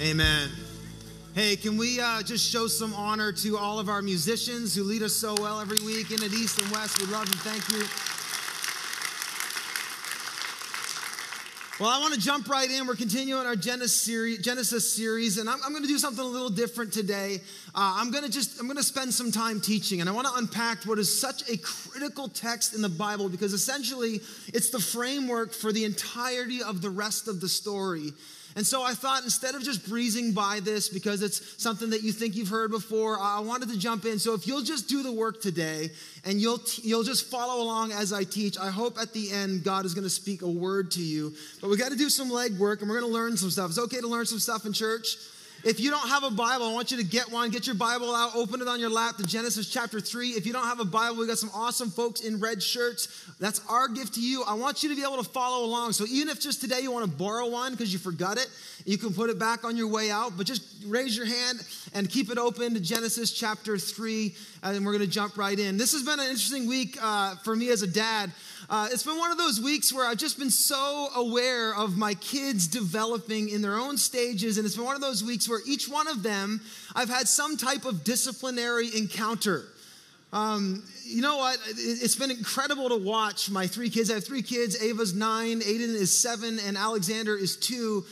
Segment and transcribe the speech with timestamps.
[0.00, 0.48] Amen.
[1.34, 5.02] Hey, can we uh, just show some honor to all of our musicians who lead
[5.02, 7.00] us so well every week in at East and West?
[7.00, 7.34] We love you.
[7.40, 7.84] Thank you.
[11.80, 12.86] Well, I want to jump right in.
[12.86, 16.28] We're continuing our Genesis series, Genesis series and I'm, I'm going to do something a
[16.28, 17.40] little different today.
[17.74, 20.28] Uh, I'm going to just I'm going to spend some time teaching, and I want
[20.28, 24.20] to unpack what is such a critical text in the Bible because essentially
[24.54, 28.12] it's the framework for the entirety of the rest of the story.
[28.58, 32.10] And so I thought instead of just breezing by this because it's something that you
[32.10, 34.18] think you've heard before, I wanted to jump in.
[34.18, 35.90] So if you'll just do the work today
[36.24, 39.86] and you'll you'll just follow along as I teach, I hope at the end God
[39.86, 41.34] is going to speak a word to you.
[41.60, 43.70] But we got to do some legwork and we're going to learn some stuff.
[43.70, 45.18] It's okay to learn some stuff in church.
[45.64, 47.50] If you don't have a Bible, I want you to get one.
[47.50, 50.30] Get your Bible out, open it on your lap to Genesis chapter 3.
[50.30, 53.26] If you don't have a Bible, we got some awesome folks in red shirts.
[53.40, 54.44] That's our gift to you.
[54.44, 55.92] I want you to be able to follow along.
[55.92, 58.48] So even if just today you want to borrow one because you forgot it,
[58.84, 60.36] you can put it back on your way out.
[60.36, 61.60] But just raise your hand
[61.92, 65.76] and keep it open to Genesis chapter 3, and we're going to jump right in.
[65.76, 68.30] This has been an interesting week uh, for me as a dad.
[68.70, 72.14] Uh, it's been one of those weeks where I've just been so aware of my
[72.14, 74.58] kids developing in their own stages.
[74.58, 76.60] And it's been one of those weeks where each one of them,
[76.94, 79.64] I've had some type of disciplinary encounter.
[80.32, 81.58] Um, you know what?
[81.66, 84.10] It's been incredible to watch my three kids.
[84.10, 84.82] I have three kids.
[84.82, 88.04] Ava's nine, Aiden is seven, and Alexander is two.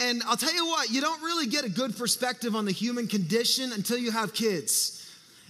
[0.00, 3.06] And I'll tell you what, you don't really get a good perspective on the human
[3.08, 5.03] condition until you have kids.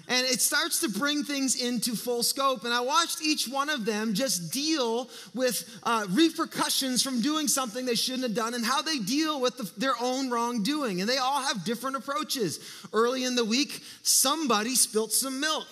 [0.07, 2.65] And it starts to bring things into full scope.
[2.65, 7.87] And I watched each one of them just deal with uh, repercussions from doing something
[7.87, 11.01] they shouldn't have done and how they deal with the, their own wrongdoing.
[11.01, 12.61] And they all have different approaches.
[12.93, 15.69] Early in the week, somebody spilt some milk.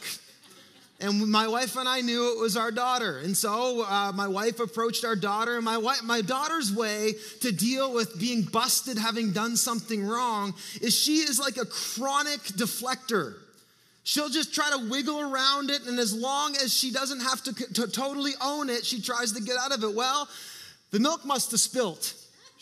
[1.03, 3.19] And my wife and I knew it was our daughter.
[3.19, 7.51] And so uh, my wife approached our daughter, and my, wife, my daughter's way to
[7.51, 13.42] deal with being busted having done something wrong is she is like a chronic deflector.
[14.05, 17.53] She'll just try to wiggle around it, and as long as she doesn't have to,
[17.75, 19.95] to totally own it, she tries to get out of it.
[19.95, 20.29] Well,
[20.91, 22.15] the milk must have spilt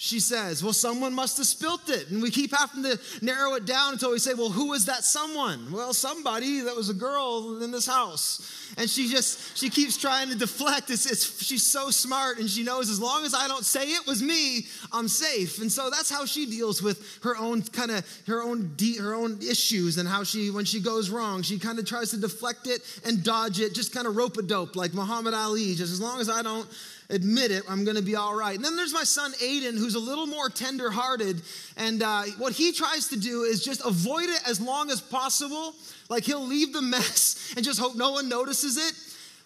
[0.03, 2.09] she says, Well, someone must have spilt it.
[2.09, 5.05] And we keep having to narrow it down until we say, Well, who was that
[5.05, 5.71] someone?
[5.71, 8.72] Well, somebody that was a girl in this house.
[8.78, 10.89] And she just, she keeps trying to deflect.
[10.89, 14.06] It's, it's, she's so smart and she knows as long as I don't say it
[14.06, 15.60] was me, I'm safe.
[15.60, 19.15] And so that's how she deals with her own kind of, her own, de- her
[19.15, 22.66] own issues and how she, when she goes wrong, she kind of tries to deflect
[22.69, 26.00] it and dodge it, just kind of rope a dope like Muhammad Ali, just as
[26.00, 26.66] long as I don't
[27.10, 28.54] admit it, I'm going to be all right.
[28.54, 31.43] And then there's my son Aiden, who's a little more tenderhearted.
[31.76, 35.75] And uh, what he tries to do is just avoid it as long as possible.
[36.09, 38.94] Like he'll leave the mess and just hope no one notices it.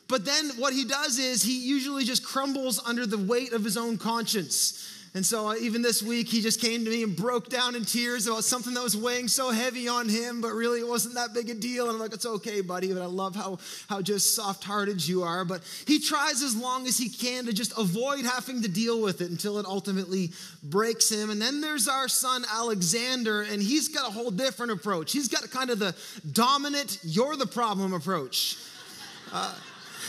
[0.07, 3.77] But then what he does is he usually just crumbles under the weight of his
[3.77, 4.94] own conscience.
[5.17, 7.85] And so, uh, even this week, he just came to me and broke down in
[7.85, 11.33] tears about something that was weighing so heavy on him, but really it wasn't that
[11.33, 11.85] big a deal.
[11.85, 13.59] And I'm like, it's okay, buddy, but I love how,
[13.89, 15.45] how just soft hearted you are.
[15.45, 19.21] But he tries as long as he can to just avoid having to deal with
[19.21, 20.33] it until it ultimately
[20.65, 21.31] breaks him.
[21.31, 25.13] And then there's our son, Alexander, and he's got a whole different approach.
[25.13, 25.95] He's got kind of the
[26.33, 28.57] dominant, you're the problem approach.
[29.33, 29.55] Uh,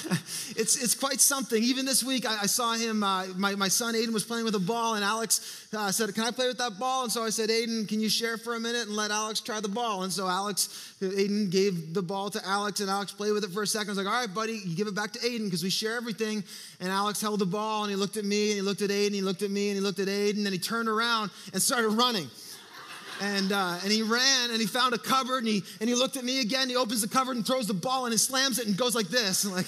[0.56, 1.61] it's, it's quite something.
[1.61, 4.56] Even this week, I, I saw him, uh, my, my son Aiden was playing with
[4.56, 7.03] a ball, and Alex uh, said, Can I play with that ball?
[7.03, 9.59] And so I said, Aiden, can you share for a minute and let Alex try
[9.59, 10.03] the ball?
[10.03, 13.63] And so Alex, Aiden gave the ball to Alex, and Alex played with it for
[13.63, 13.89] a second.
[13.89, 15.95] I was like, All right, buddy, you give it back to Aiden because we share
[15.95, 16.44] everything.
[16.79, 19.07] And Alex held the ball, and he looked at me, and he looked at Aiden,
[19.07, 21.61] and he looked at me, and he looked at Aiden, and he turned around and
[21.61, 22.29] started running
[23.22, 26.17] and uh, and he ran and he found a cupboard and he and he looked
[26.17, 26.69] at me again.
[26.69, 29.07] He opens the cupboard and throws the ball and he slams it and goes like
[29.07, 29.44] this.
[29.44, 29.67] And like,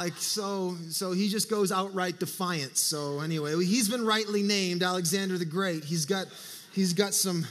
[0.00, 2.80] like so so he just goes outright defiance.
[2.80, 5.84] So anyway he's been rightly named alexander the great.
[5.84, 6.26] He's got
[6.72, 7.44] he's got some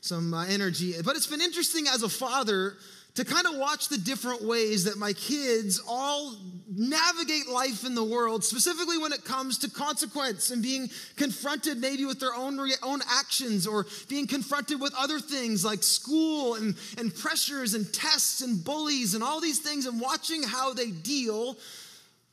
[0.00, 0.94] some uh, energy.
[1.04, 2.76] But it's been interesting as a father
[3.16, 6.36] to kind of watch the different ways that my kids all
[6.68, 12.04] navigate life in the world, specifically when it comes to consequence and being confronted maybe
[12.04, 17.12] with their own, own actions or being confronted with other things like school and, and
[17.16, 21.56] pressures and tests and bullies and all these things, and watching how they deal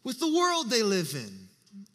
[0.03, 1.44] with the world they live in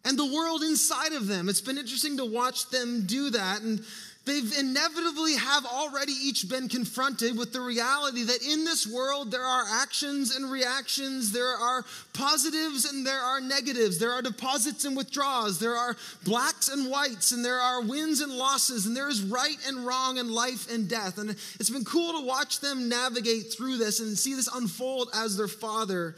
[0.05, 1.49] and the world inside of them.
[1.49, 3.61] It's been interesting to watch them do that.
[3.61, 3.85] And
[4.25, 9.45] they've inevitably have already each been confronted with the reality that in this world there
[9.45, 14.97] are actions and reactions, there are positives and there are negatives, there are deposits and
[14.97, 19.23] withdrawals, there are blacks and whites, and there are wins and losses, and there is
[19.23, 21.19] right and wrong and life and death.
[21.19, 25.37] And it's been cool to watch them navigate through this and see this unfold as
[25.37, 26.15] their father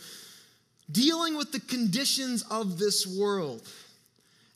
[0.93, 3.63] dealing with the conditions of this world.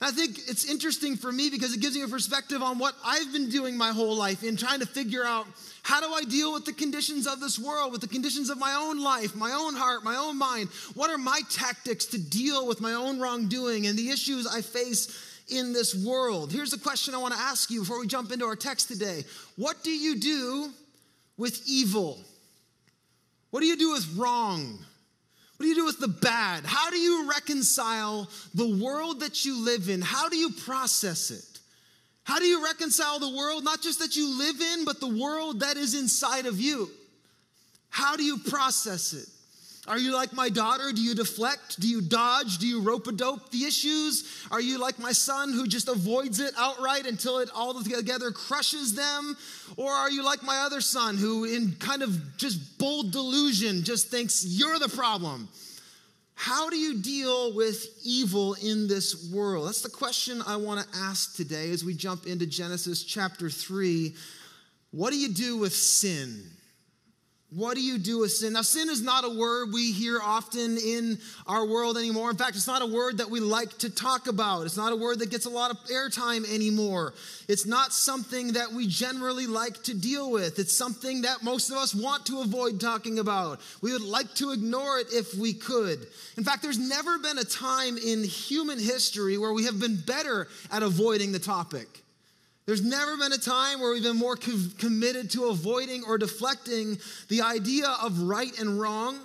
[0.00, 3.32] I think it's interesting for me because it gives me a perspective on what I've
[3.32, 5.46] been doing my whole life in trying to figure out
[5.82, 8.74] how do I deal with the conditions of this world, with the conditions of my
[8.74, 10.68] own life, my own heart, my own mind?
[10.94, 15.42] What are my tactics to deal with my own wrongdoing and the issues I face
[15.48, 16.52] in this world?
[16.52, 19.24] Here's a question I want to ask you before we jump into our text today
[19.56, 20.70] What do you do
[21.36, 22.18] with evil?
[23.50, 24.78] What do you do with wrong?
[25.64, 26.66] What do you do with the bad?
[26.66, 30.02] How do you reconcile the world that you live in?
[30.02, 31.58] How do you process it?
[32.22, 35.60] How do you reconcile the world, not just that you live in, but the world
[35.60, 36.90] that is inside of you?
[37.88, 39.26] How do you process it?
[39.86, 40.92] Are you like my daughter?
[40.92, 41.78] Do you deflect?
[41.78, 42.56] Do you dodge?
[42.56, 44.46] Do you rope a dope the issues?
[44.50, 48.94] Are you like my son who just avoids it outright until it all together crushes
[48.94, 49.36] them?
[49.76, 54.08] Or are you like my other son who, in kind of just bold delusion, just
[54.08, 55.48] thinks you're the problem?
[56.34, 59.66] How do you deal with evil in this world?
[59.66, 64.14] That's the question I want to ask today as we jump into Genesis chapter 3.
[64.92, 66.42] What do you do with sin?
[67.54, 68.54] What do you do with sin?
[68.54, 72.28] Now, sin is not a word we hear often in our world anymore.
[72.28, 74.62] In fact, it's not a word that we like to talk about.
[74.62, 77.14] It's not a word that gets a lot of airtime anymore.
[77.46, 80.58] It's not something that we generally like to deal with.
[80.58, 83.60] It's something that most of us want to avoid talking about.
[83.80, 86.08] We would like to ignore it if we could.
[86.36, 90.48] In fact, there's never been a time in human history where we have been better
[90.72, 92.03] at avoiding the topic.
[92.66, 96.98] There's never been a time where we've been more co- committed to avoiding or deflecting
[97.28, 99.18] the idea of right and wrong.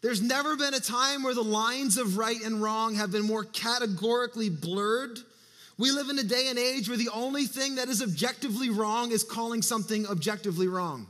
[0.00, 3.44] There's never been a time where the lines of right and wrong have been more
[3.44, 5.18] categorically blurred.
[5.76, 9.10] We live in a day and age where the only thing that is objectively wrong
[9.10, 11.08] is calling something objectively wrong.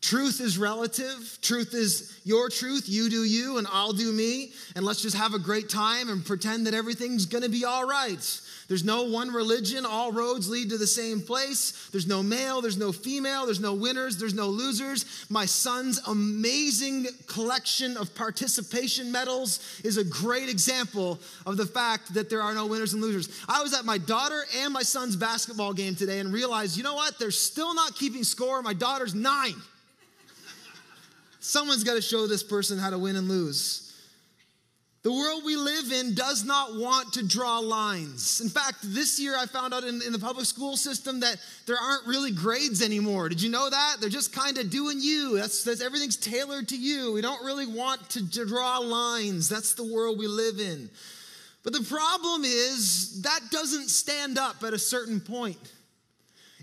[0.00, 1.38] Truth is relative.
[1.42, 2.84] Truth is your truth.
[2.88, 4.52] You do you, and I'll do me.
[4.74, 8.40] And let's just have a great time and pretend that everything's gonna be all right.
[8.70, 9.84] There's no one religion.
[9.84, 11.88] All roads lead to the same place.
[11.90, 15.26] There's no male, there's no female, there's no winners, there's no losers.
[15.28, 22.30] My son's amazing collection of participation medals is a great example of the fact that
[22.30, 23.28] there are no winners and losers.
[23.48, 26.94] I was at my daughter and my son's basketball game today and realized, you know
[26.94, 27.18] what?
[27.18, 28.62] They're still not keeping score.
[28.62, 29.56] My daughter's nine.
[31.40, 33.89] Someone's got to show this person how to win and lose.
[35.02, 38.42] The world we live in does not want to draw lines.
[38.42, 41.78] In fact, this year I found out in, in, the public school system that there
[41.78, 43.30] aren't really grades anymore.
[43.30, 43.96] Did you know that?
[43.98, 45.38] They're just kind of doing you.
[45.38, 47.14] That's, that's everything's tailored to you.
[47.14, 49.48] We don't really want to, to draw lines.
[49.48, 50.90] That's the world we live in.
[51.62, 55.58] But the problem is that doesn't stand up at a certain point.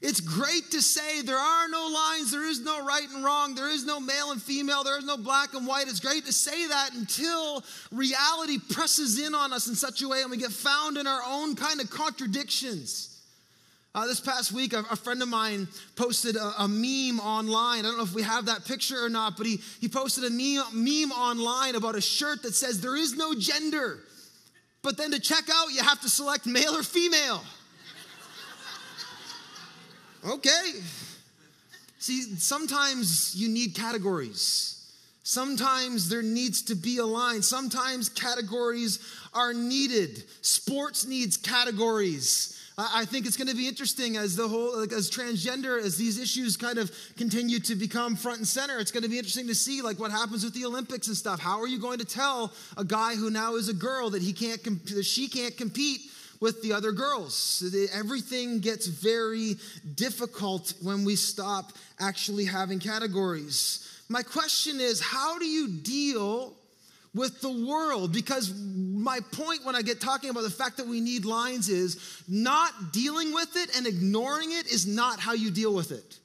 [0.01, 3.69] It's great to say there are no lines, there is no right and wrong, there
[3.69, 5.88] is no male and female, there is no black and white.
[5.88, 10.21] It's great to say that until reality presses in on us in such a way
[10.21, 13.17] and we get found in our own kind of contradictions.
[13.95, 17.79] Uh, this past week, a, a, friend of mine posted a, a, meme online.
[17.79, 20.29] I don't know if we have that picture or not, but he, he posted a
[20.29, 23.97] meme, meme online about a shirt that says, There is no gender.
[24.83, 27.41] But then to check out, you have to select male or female.
[30.27, 30.71] Okay.
[32.00, 34.74] See, sometimes you need categories.
[35.24, 37.41] Sometimes there needs to be a line.
[37.41, 39.00] Sometimes categories
[39.33, 40.24] are needed.
[40.41, 42.53] Sports needs categories.
[42.77, 46.19] I think it's going to be interesting as the whole, like, as transgender, as these
[46.19, 48.77] issues kind of continue to become front and center.
[48.77, 51.39] It's going to be interesting to see like what happens with the Olympics and stuff.
[51.39, 54.31] How are you going to tell a guy who now is a girl that he
[54.31, 56.01] can't, that she can't compete
[56.39, 57.63] with the other girls.
[57.94, 59.56] Everything gets very
[59.96, 64.01] difficult when we stop actually having categories.
[64.10, 66.53] My question is how do you deal
[67.13, 68.13] with the world?
[68.13, 72.24] Because my point when I get talking about the fact that we need lines is
[72.27, 76.20] not dealing with it and ignoring it is not how you deal with it.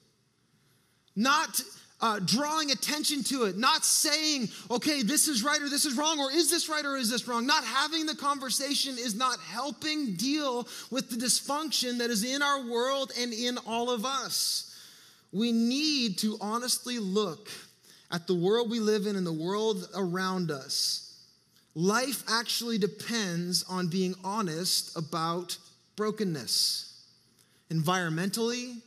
[1.16, 1.60] Not
[2.02, 6.18] uh, drawing attention to it, not saying, okay, this is right or this is wrong,
[6.18, 7.46] or is this right or is this wrong.
[7.46, 12.68] Not having the conversation is not helping deal with the dysfunction that is in our
[12.68, 14.76] world and in all of us.
[15.32, 17.48] We need to honestly look
[18.10, 21.20] at the world we live in and the world around us.
[21.74, 25.56] Life actually depends on being honest about
[25.96, 26.88] brokenness.
[27.70, 28.82] Environmentally,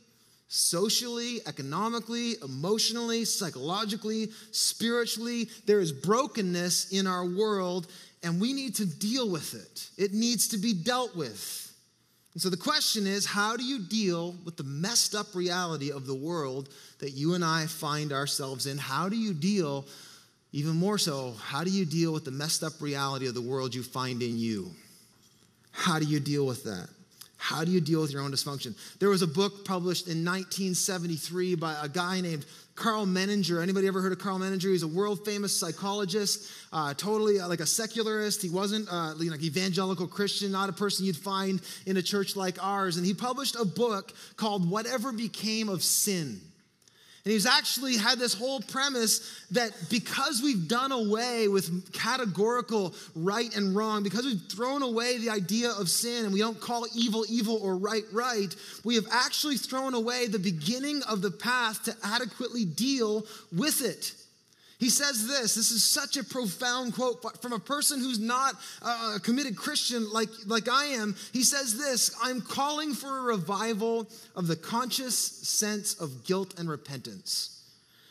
[0.56, 5.48] socially, economically, emotionally, psychologically, spiritually.
[5.66, 7.86] There is brokenness in our world,
[8.22, 9.88] and we need to deal with it.
[10.02, 11.62] It needs to be dealt with.
[12.32, 16.06] And so the question is how do you deal with the messed up reality of
[16.06, 18.78] the world that you and I find ourselves in?
[18.78, 19.86] How do you deal,
[20.52, 23.74] even more so, how do you deal with the messed up reality of the world
[23.74, 24.70] you find in you?
[25.70, 26.88] How do you deal with that?
[27.38, 28.74] How do you deal with your own dysfunction?
[28.98, 33.62] There was a book published in 1973 by a guy named Karl Menninger.
[33.62, 34.70] Anybody ever heard of Karl Menninger?
[34.70, 38.42] He's a world famous psychologist, uh, totally uh, like a secularist.
[38.42, 42.62] He wasn't uh, like evangelical Christian, not a person you'd find in a church like
[42.62, 42.96] ours.
[42.96, 46.40] And he published a book called Whatever Became of Sin.
[47.26, 53.52] And he's actually had this whole premise that because we've done away with categorical right
[53.56, 57.24] and wrong, because we've thrown away the idea of sin and we don't call evil
[57.28, 58.54] evil or right right,
[58.84, 64.12] we have actually thrown away the beginning of the path to adequately deal with it.
[64.78, 65.54] He says this.
[65.54, 70.28] This is such a profound quote from a person who's not a committed Christian like,
[70.46, 71.14] like I am.
[71.32, 76.68] He says this I'm calling for a revival of the conscious sense of guilt and
[76.68, 77.62] repentance.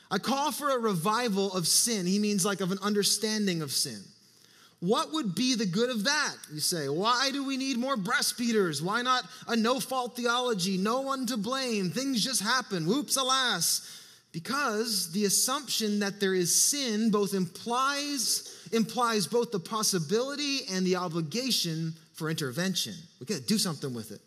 [0.09, 2.07] I call for a revival of sin.
[2.07, 4.01] He means like of an understanding of sin.
[4.79, 6.35] What would be the good of that?
[6.53, 8.81] You say, why do we need more breastfeeders?
[8.81, 10.77] Why not a no fault theology?
[10.77, 11.89] No one to blame.
[11.89, 12.85] Things just happen.
[12.85, 14.01] Whoops, alas.
[14.35, 20.97] Because the assumption that there is sin both implies implies both the possibility and the
[20.97, 22.95] obligation for intervention.
[23.21, 24.19] We got to do something with it.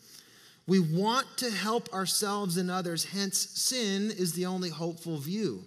[0.67, 5.63] We want to help ourselves and others, hence, sin is the only hopeful view.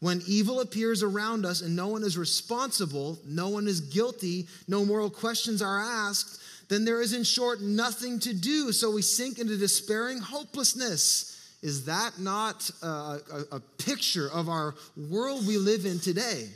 [0.00, 4.84] When evil appears around us and no one is responsible, no one is guilty, no
[4.84, 8.72] moral questions are asked, then there is, in short, nothing to do.
[8.72, 11.31] So we sink into despairing hopelessness.
[11.62, 16.48] Is that not a, a, a picture of our world we live in today?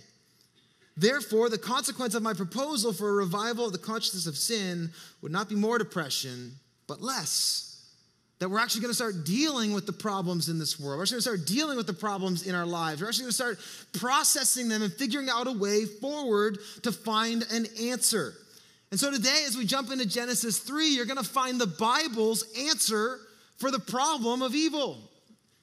[0.96, 4.90] Therefore, the consequence of my proposal for a revival of the consciousness of sin
[5.22, 6.52] would not be more depression,
[6.88, 7.62] but less.
[8.38, 10.98] That we're actually going to start dealing with the problems in this world.
[10.98, 13.00] We're actually going to start dealing with the problems in our lives.
[13.00, 13.58] We're actually going to start
[13.92, 18.34] processing them and figuring out a way forward to find an answer.
[18.90, 22.44] And so today, as we jump into Genesis 3, you're going to find the Bible's
[22.58, 23.20] answer
[23.58, 24.98] for the problem of evil.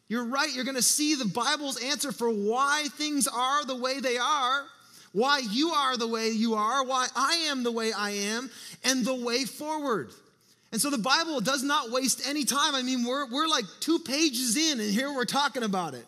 [0.08, 4.00] You're right, you're going to see the Bible's answer for why things are the way
[4.00, 4.64] they are,
[5.12, 8.50] why you are the way you are, why I am the way I am,
[8.84, 10.12] and the way forward.
[10.72, 12.76] And so the Bible does not waste any time.
[12.76, 16.06] I mean, we're, we're like two pages in, and here we're talking about it.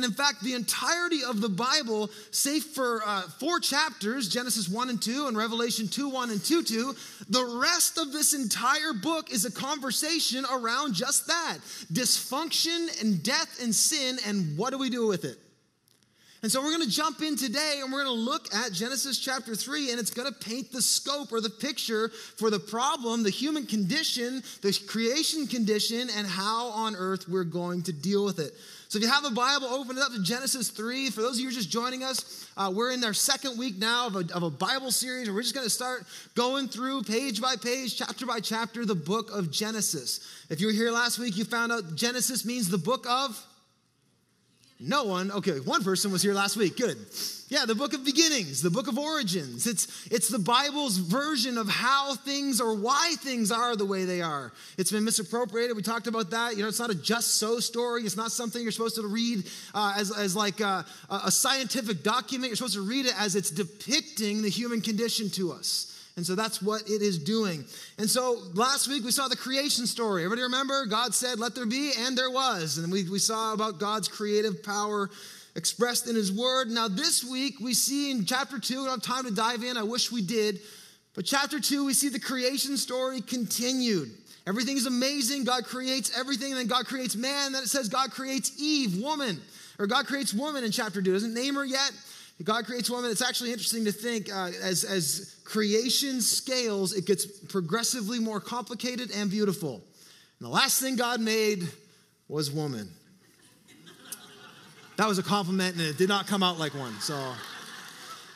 [0.00, 4.88] And in fact, the entirety of the Bible, save for uh, four chapters Genesis 1
[4.88, 6.96] and 2 and Revelation 2 1 and 2 2,
[7.28, 11.58] the rest of this entire book is a conversation around just that
[11.92, 15.36] dysfunction and death and sin, and what do we do with it?
[16.42, 19.18] And so we're going to jump in today and we're going to look at Genesis
[19.18, 23.22] chapter 3, and it's going to paint the scope or the picture for the problem,
[23.22, 28.38] the human condition, the creation condition, and how on earth we're going to deal with
[28.38, 28.54] it.
[28.90, 31.10] So if you have a Bible, open it up to Genesis 3.
[31.10, 33.78] For those of you who are just joining us, uh, we're in our second week
[33.78, 37.04] now of a, of a Bible series, and we're just going to start going through
[37.04, 40.44] page by page, chapter by chapter, the book of Genesis.
[40.50, 43.40] If you were here last week, you found out Genesis means the book of
[44.80, 45.30] no one.
[45.30, 46.76] Okay, one person was here last week.
[46.76, 46.96] Good.
[47.48, 49.66] Yeah, the book of beginnings, the book of origins.
[49.66, 54.22] It's, it's the Bible's version of how things or why things are the way they
[54.22, 54.52] are.
[54.78, 55.76] It's been misappropriated.
[55.76, 56.56] We talked about that.
[56.56, 58.04] You know, it's not a just so story.
[58.04, 62.50] It's not something you're supposed to read uh, as, as like a, a scientific document.
[62.50, 65.99] You're supposed to read it as it's depicting the human condition to us.
[66.20, 67.64] And so that's what it is doing.
[67.96, 70.22] And so last week we saw the creation story.
[70.22, 70.84] Everybody remember?
[70.84, 72.76] God said, Let there be, and there was.
[72.76, 75.08] And we, we saw about God's creative power
[75.56, 76.68] expressed in His Word.
[76.68, 79.78] Now, this week we see in chapter 2, we don't have time to dive in,
[79.78, 80.60] I wish we did.
[81.14, 84.10] But chapter 2, we see the creation story continued.
[84.46, 85.44] Everything is amazing.
[85.44, 87.46] God creates everything, and then God creates man.
[87.46, 89.40] And then it says God creates Eve, woman,
[89.78, 91.14] or God creates woman in chapter 2.
[91.14, 91.92] Doesn't name her yet.
[92.44, 93.10] God creates woman.
[93.10, 99.10] It's actually interesting to think uh, as, as creation scales, it gets progressively more complicated
[99.14, 99.74] and beautiful.
[99.74, 99.82] And
[100.46, 101.68] the last thing God made
[102.28, 102.88] was woman.
[104.96, 106.92] That was a compliment, and it did not come out like one.
[107.00, 107.32] So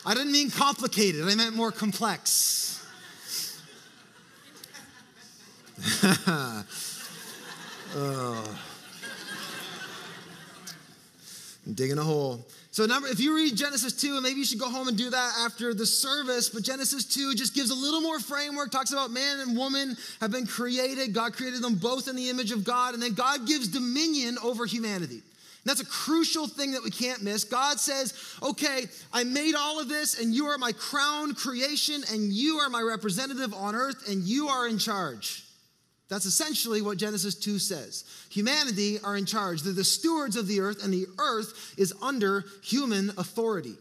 [0.04, 2.62] I didn't mean complicated, I meant more complex.
[7.96, 8.58] oh.
[11.66, 12.44] I'm digging a hole.
[12.74, 15.08] So, number, if you read Genesis 2, and maybe you should go home and do
[15.08, 19.12] that after the service, but Genesis 2 just gives a little more framework, talks about
[19.12, 21.14] man and woman have been created.
[21.14, 24.66] God created them both in the image of God, and then God gives dominion over
[24.66, 25.14] humanity.
[25.14, 25.22] And
[25.66, 27.44] that's a crucial thing that we can't miss.
[27.44, 28.12] God says,
[28.42, 32.68] okay, I made all of this, and you are my crown creation, and you are
[32.70, 35.43] my representative on earth, and you are in charge.
[36.08, 38.04] That's essentially what Genesis 2 says.
[38.30, 39.62] Humanity are in charge.
[39.62, 43.74] They're the stewards of the earth, and the earth is under human authority.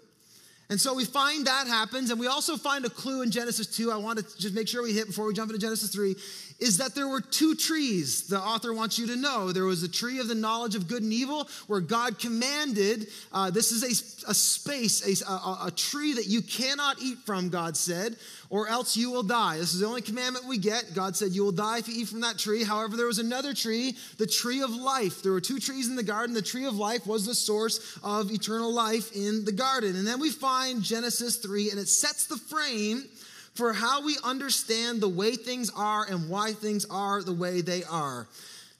[0.69, 3.91] And so we find that happens, and we also find a clue in Genesis 2.
[3.91, 6.15] I want to just make sure we hit before we jump into Genesis 3
[6.59, 9.51] is that there were two trees the author wants you to know.
[9.51, 13.51] There was a tree of the knowledge of good and evil, where God commanded uh,
[13.51, 17.75] this is a, a space, a, a, a tree that you cannot eat from, God
[17.77, 18.17] said,
[18.49, 19.57] or else you will die.
[19.57, 20.93] This is the only commandment we get.
[20.93, 22.63] God said, You will die if you eat from that tree.
[22.63, 25.23] However, there was another tree, the tree of life.
[25.23, 26.35] There were two trees in the garden.
[26.35, 29.95] The tree of life was the source of eternal life in the garden.
[29.95, 33.05] And then we find Genesis 3, and it sets the frame
[33.53, 37.83] for how we understand the way things are and why things are the way they
[37.83, 38.27] are.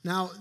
[0.03, 0.31] Now,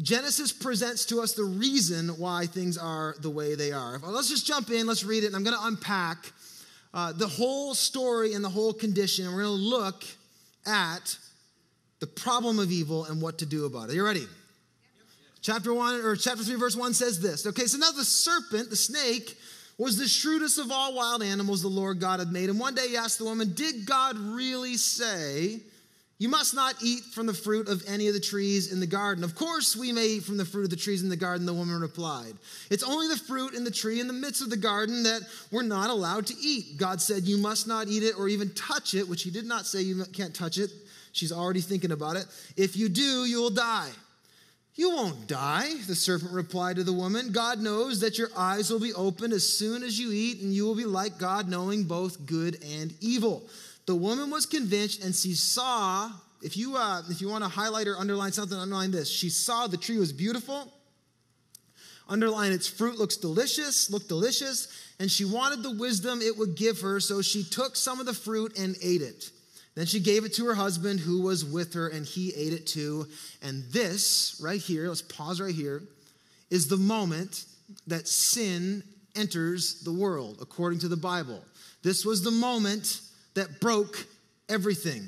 [0.00, 3.98] Genesis presents to us the reason why things are the way they are.
[3.98, 6.32] Let's just jump in, let's read it, and I'm going to unpack
[6.94, 9.26] uh, the whole story and the whole condition.
[9.26, 10.04] And we're going to look
[10.66, 11.16] at
[12.00, 13.92] the problem of evil and what to do about it.
[13.92, 14.26] Are you ready?
[15.42, 17.46] Chapter 1 or chapter 3 verse 1 says this.
[17.46, 19.36] Okay, so now the serpent, the snake,
[19.78, 22.50] was the shrewdest of all wild animals the Lord God had made.
[22.50, 25.60] And one day he asked the woman, Did God really say,
[26.18, 29.24] You must not eat from the fruit of any of the trees in the garden?
[29.24, 31.54] Of course, we may eat from the fruit of the trees in the garden, the
[31.54, 32.34] woman replied.
[32.70, 35.62] It's only the fruit in the tree in the midst of the garden that we're
[35.62, 36.76] not allowed to eat.
[36.76, 39.66] God said, You must not eat it or even touch it, which he did not
[39.66, 40.70] say you can't touch it.
[41.12, 42.26] She's already thinking about it.
[42.56, 43.90] If you do, you will die.
[44.74, 47.30] You won't die, the serpent replied to the woman.
[47.30, 50.64] God knows that your eyes will be opened as soon as you eat, and you
[50.64, 53.46] will be like God, knowing both good and evil.
[53.86, 56.10] The woman was convinced, and she saw.
[56.40, 59.10] If you uh, if you want to highlight or underline something, underline this.
[59.10, 60.72] She saw the tree was beautiful.
[62.08, 66.80] Underline its fruit looks delicious, looked delicious, and she wanted the wisdom it would give
[66.80, 69.30] her, so she took some of the fruit and ate it.
[69.74, 72.66] Then she gave it to her husband who was with her, and he ate it
[72.66, 73.06] too.
[73.42, 75.82] And this, right here, let's pause right here,
[76.50, 77.44] is the moment
[77.86, 78.82] that sin
[79.16, 81.42] enters the world, according to the Bible.
[81.82, 83.00] This was the moment
[83.34, 84.06] that broke
[84.48, 85.06] everything.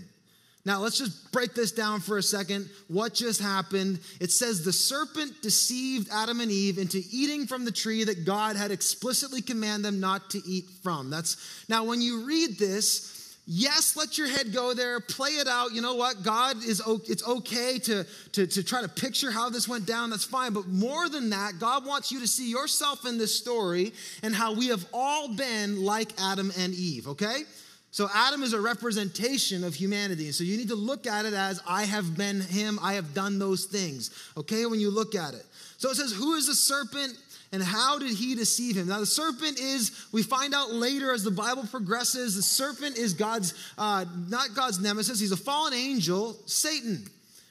[0.66, 2.71] Now, let's just break this down for a second.
[2.88, 4.00] What just happened?
[4.18, 8.56] It says the serpent deceived Adam and Eve into eating from the tree that God
[8.56, 11.10] had explicitly commanded them not to eat from.
[11.10, 11.36] That's
[11.69, 13.13] now when you read this,
[13.47, 15.73] Yes, let your head go there, play it out.
[15.73, 16.23] You know what?
[16.23, 20.09] God is, it's okay to, to, to try to picture how this went down.
[20.09, 20.54] That's fine.
[20.54, 24.54] But more than that, God wants you to see yourself in this story and how
[24.54, 27.43] we have all been like Adam and Eve, okay?
[27.91, 30.33] So Adam is a representation of humanity.
[30.33, 33.39] So you need to look at it as I have been him, I have done
[33.39, 34.65] those things, okay?
[34.65, 35.45] When you look at it.
[35.76, 37.17] So it says, Who is the serpent?
[37.54, 38.88] And how did he deceive him?
[38.88, 43.14] Now, the serpent is, we find out later as the Bible progresses, the serpent is
[43.14, 47.06] God's, uh, not God's nemesis, he's a fallen angel, Satan.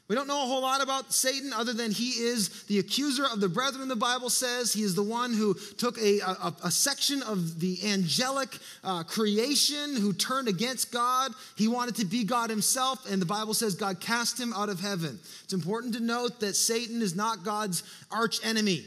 [0.10, 3.40] We don't know a whole lot about Satan other than he is the accuser of
[3.40, 4.74] the brethren, the Bible says.
[4.74, 9.96] He is the one who took a, a, a section of the angelic uh, creation
[9.96, 11.32] who turned against God.
[11.56, 14.82] He wanted to be God himself, and the Bible says God cast him out of
[14.82, 15.18] heaven.
[15.46, 18.84] It's important to note that Satan is not God's arch enemy.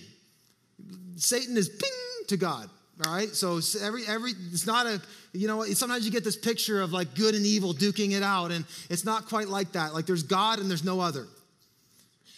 [1.16, 2.68] Satan is ping to God.
[3.04, 5.02] All right, so every every it's not a
[5.34, 8.50] you know sometimes you get this picture of like good and evil duking it out,
[8.50, 9.92] and it's not quite like that.
[9.92, 11.26] Like there's God and there's no other.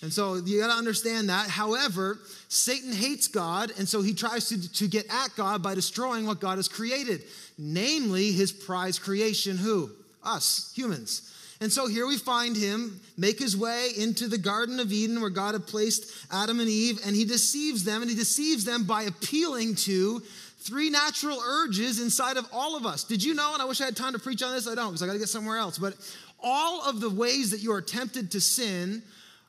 [0.03, 1.49] And so you got to understand that.
[1.49, 6.25] However, Satan hates God, and so he tries to, to get at God by destroying
[6.25, 7.25] what God has created,
[7.57, 9.91] namely his prize creation, who?
[10.23, 11.35] Us, humans.
[11.61, 15.31] And so here we find him make his way into the Garden of Eden where
[15.31, 19.03] God had placed Adam and Eve, and he deceives them, and he deceives them by
[19.03, 20.23] appealing to
[20.61, 23.05] three natural urges inside of all of us.
[23.05, 23.55] Did you know?
[23.55, 24.69] And I wish I had time to preach on this.
[24.69, 25.79] I don't because I got to get somewhere else.
[25.79, 25.95] But
[26.41, 29.03] all of the ways that you are tempted to sin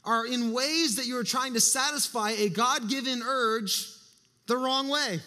[0.06, 3.88] are in ways that you are trying to satisfy a God given urge
[4.48, 5.20] the wrong way.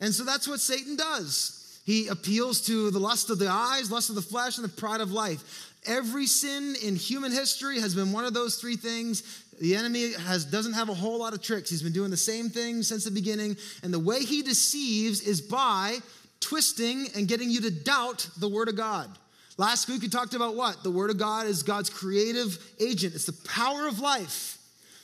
[0.00, 1.80] And so that's what Satan does.
[1.84, 5.00] He appeals to the lust of the eyes, lust of the flesh, and the pride
[5.00, 5.69] of life.
[5.86, 9.44] Every sin in human history has been one of those three things.
[9.60, 11.70] The enemy has, doesn't have a whole lot of tricks.
[11.70, 13.56] He's been doing the same thing since the beginning.
[13.82, 15.98] And the way he deceives is by
[16.40, 19.10] twisting and getting you to doubt the Word of God.
[19.56, 20.82] Last week we talked about what?
[20.82, 24.58] The Word of God is God's creative agent, it's the power of life.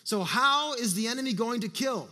[0.04, 2.08] So, how is the enemy going to kill?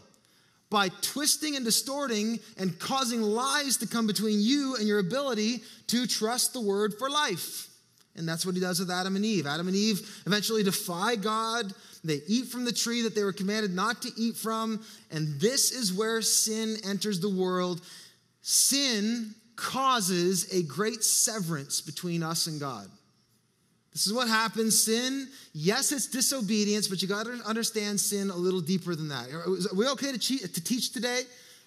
[0.69, 6.07] By twisting and distorting and causing lies to come between you and your ability to
[6.07, 7.69] trust the Word for life.
[8.17, 9.47] And that's what he does with Adam and Eve.
[9.47, 11.73] Adam and Eve eventually defy God.
[12.05, 14.85] They eat from the tree that they were commanded not to eat from.
[15.11, 17.81] And this is where sin enters the world.
[18.43, 22.89] Sin causes a great severance between us and God.
[23.93, 24.81] This is what happens.
[24.83, 29.31] Sin, yes, it's disobedience, but you got to understand sin a little deeper than that.
[29.33, 31.23] Are we okay to, to teach today?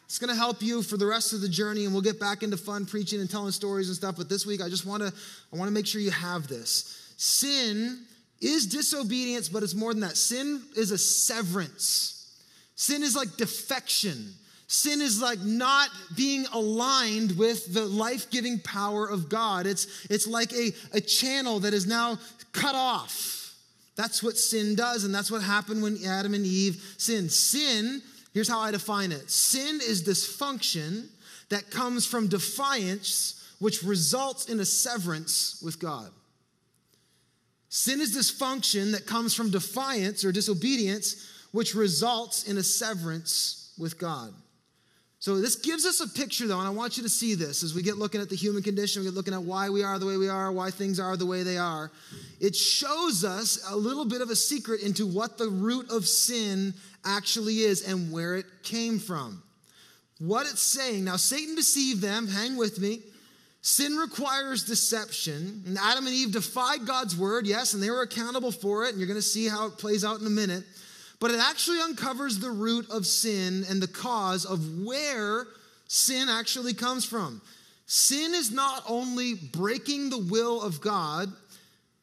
[0.07, 2.41] It's going to help you for the rest of the journey, and we'll get back
[2.41, 4.15] into fun preaching and telling stories and stuff.
[4.15, 5.13] But this week, I just want to
[5.53, 7.13] I want to make sure you have this.
[7.17, 8.05] Sin
[8.39, 10.15] is disobedience, but it's more than that.
[10.15, 12.31] Sin is a severance.
[12.75, 14.33] Sin is like defection.
[14.67, 19.65] Sin is like not being aligned with the life giving power of God.
[19.65, 22.17] It's, it's like a, a channel that is now
[22.51, 23.55] cut off.
[23.95, 27.31] That's what sin does, and that's what happened when Adam and Eve sinned.
[27.31, 28.01] Sin,
[28.33, 31.07] here's how I define it sin is dysfunction
[31.49, 36.11] that comes from defiance, which results in a severance with God.
[37.69, 43.97] Sin is dysfunction that comes from defiance or disobedience, which results in a severance with
[43.97, 44.33] God.
[45.19, 47.73] So this gives us a picture, though, and I want you to see this as
[47.73, 50.05] we get looking at the human condition, we get looking at why we are the
[50.05, 51.91] way we are, why things are the way they are.
[52.39, 56.75] It shows us a little bit of a secret into what the root of sin
[57.03, 59.41] actually is and where it came from.
[60.19, 61.03] What it's saying.
[61.03, 63.01] Now, Satan deceived them, hang with me.
[63.63, 65.63] Sin requires deception.
[65.65, 68.99] And Adam and Eve defied God's word, yes, and they were accountable for it, and
[68.99, 70.63] you're going to see how it plays out in a minute
[71.19, 75.47] but it actually uncovers the root of sin and the cause of where
[75.87, 77.41] sin actually comes from.
[77.85, 81.31] Sin is not only breaking the will of God,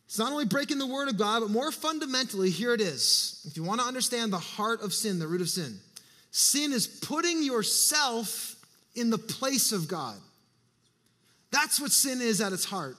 [0.06, 3.44] it's not only breaking the word of God, but more fundamentally, here it is.
[3.46, 5.78] If you want to understand the heart of sin, the root of sin,
[6.30, 8.56] sin is putting yourself
[8.94, 10.16] in the place of God.
[11.50, 12.96] That's what sin is at its heart.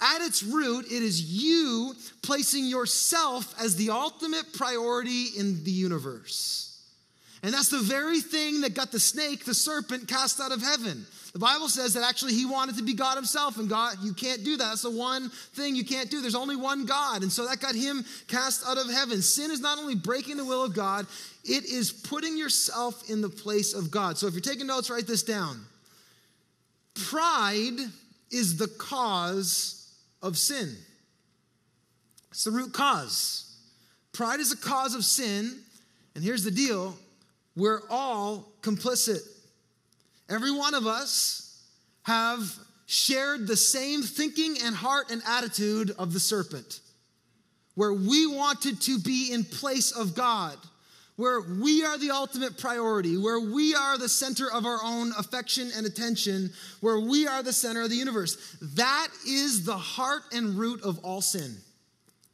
[0.00, 6.68] At its root, it is you placing yourself as the ultimate priority in the universe.
[7.42, 11.06] And that's the very thing that got the snake, the serpent, cast out of heaven.
[11.32, 14.44] The Bible says that actually he wanted to be God himself, and God, you can't
[14.44, 14.64] do that.
[14.64, 16.20] That's the one thing you can't do.
[16.20, 17.22] There's only one God.
[17.22, 19.22] And so that got him cast out of heaven.
[19.22, 21.06] Sin is not only breaking the will of God,
[21.44, 24.18] it is putting yourself in the place of God.
[24.18, 25.64] So if you're taking notes, write this down.
[26.94, 27.78] Pride
[28.32, 30.76] is the cause of sin.
[32.30, 33.54] It's the root cause.
[34.12, 35.58] Pride is a cause of sin.
[36.14, 36.96] And here's the deal
[37.56, 39.20] we're all complicit.
[40.28, 41.62] Every one of us
[42.02, 42.40] have
[42.86, 46.80] shared the same thinking and heart and attitude of the serpent,
[47.74, 50.56] where we wanted to be in place of God
[51.16, 55.70] where we are the ultimate priority, where we are the center of our own affection
[55.76, 58.56] and attention, where we are the center of the universe.
[58.76, 61.56] That is the heart and root of all sin.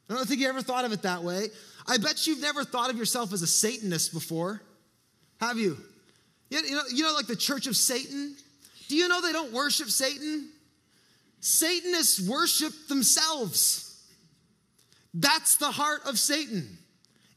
[0.09, 1.47] I don't think you ever thought of it that way.
[1.87, 4.61] I bet you've never thought of yourself as a Satanist before.
[5.39, 5.77] Have you?
[6.49, 8.35] You know, you know, like the Church of Satan?
[8.87, 10.49] Do you know they don't worship Satan?
[11.41, 14.03] Satanists worship themselves.
[15.13, 16.77] That's the heart of Satan.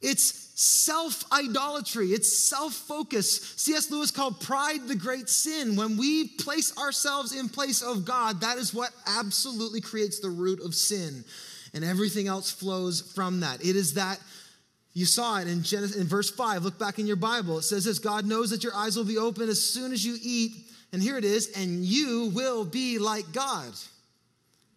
[0.00, 3.54] It's self idolatry, it's self focus.
[3.56, 3.90] C.S.
[3.90, 5.74] Lewis called pride the great sin.
[5.74, 10.60] When we place ourselves in place of God, that is what absolutely creates the root
[10.64, 11.24] of sin.
[11.74, 13.64] And everything else flows from that.
[13.64, 14.20] It is that
[14.94, 16.64] you saw it in Genesis in verse 5.
[16.64, 17.58] Look back in your Bible.
[17.58, 20.16] It says this God knows that your eyes will be open as soon as you
[20.22, 20.52] eat.
[20.92, 23.72] And here it is, and you will be like God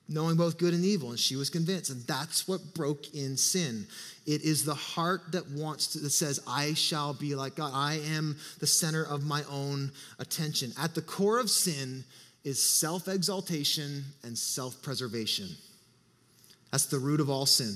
[0.08, 1.10] knowing both good and evil.
[1.10, 1.90] And she was convinced.
[1.90, 3.88] And that's what broke in sin.
[4.26, 7.72] It is the heart that wants to, that says, I shall be like God.
[7.74, 10.72] I am the center of my own attention.
[10.80, 12.04] At the core of sin
[12.44, 15.48] is self exaltation and self preservation.
[16.72, 17.76] That's the root of all sin.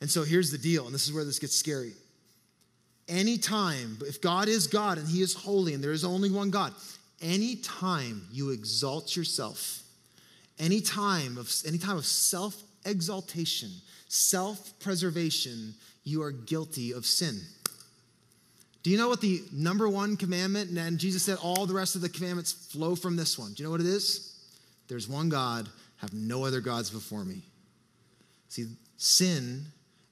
[0.00, 1.92] And so here's the deal, and this is where this gets scary.
[3.08, 6.74] Anytime, if God is God and He is holy and there is only one God,
[7.22, 9.82] anytime you exalt yourself,
[10.58, 13.70] any time of any time of self exaltation,
[14.08, 17.40] self preservation, you are guilty of sin.
[18.82, 22.02] Do you know what the number one commandment, and Jesus said all the rest of
[22.02, 23.52] the commandments flow from this one?
[23.52, 24.38] Do you know what it is?
[24.86, 27.42] There's one God, have no other gods before me.
[28.48, 28.66] See,
[28.96, 29.66] sin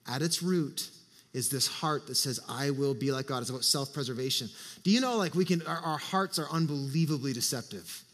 [0.07, 0.89] at its root
[1.33, 3.41] is this heart that says, I will be like God.
[3.41, 4.49] It's about self preservation.
[4.83, 8.04] Do you know, like, we can, our, our hearts are unbelievably deceptive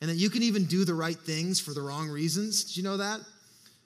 [0.00, 2.64] and that you can even do the right things for the wrong reasons.
[2.64, 3.20] Did you know that?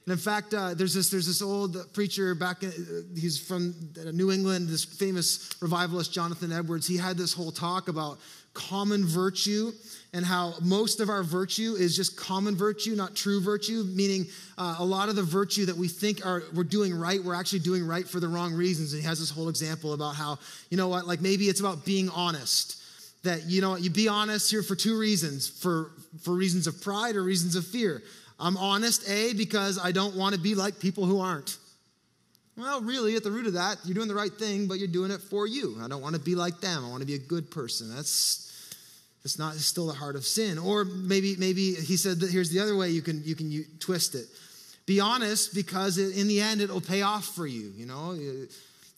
[0.07, 2.63] And in fact, uh, there's this there's this old preacher back.
[2.63, 3.75] In, uh, he's from
[4.13, 4.69] New England.
[4.69, 6.87] This famous revivalist Jonathan Edwards.
[6.87, 8.19] He had this whole talk about
[8.53, 9.73] common virtue
[10.13, 13.83] and how most of our virtue is just common virtue, not true virtue.
[13.83, 14.27] Meaning,
[14.59, 17.61] uh, a lot of the virtue that we think are we're doing right, we're actually
[17.61, 18.93] doing right for the wrong reasons.
[18.93, 21.87] And he has this whole example about how you know what, like maybe it's about
[21.87, 22.84] being honest
[23.25, 25.91] that you know you be honest here for two reasons for
[26.23, 28.03] for reasons of pride or reasons of fear
[28.39, 31.59] i'm honest a because i don't want to be like people who aren't
[32.57, 35.11] Well, really, at the root of that, you're doing the right thing, but you're doing
[35.11, 35.77] it for you.
[35.83, 36.85] I don't want to be like them.
[36.85, 37.93] I want to be a good person.
[37.95, 38.43] That's
[39.25, 40.59] it's not it's still the heart of sin.
[40.59, 43.65] Or maybe maybe he said that here's the other way you can you can you
[43.81, 44.27] twist it.
[44.87, 47.73] Be honest because in the end it'll pay off for you.
[47.75, 48.17] You know,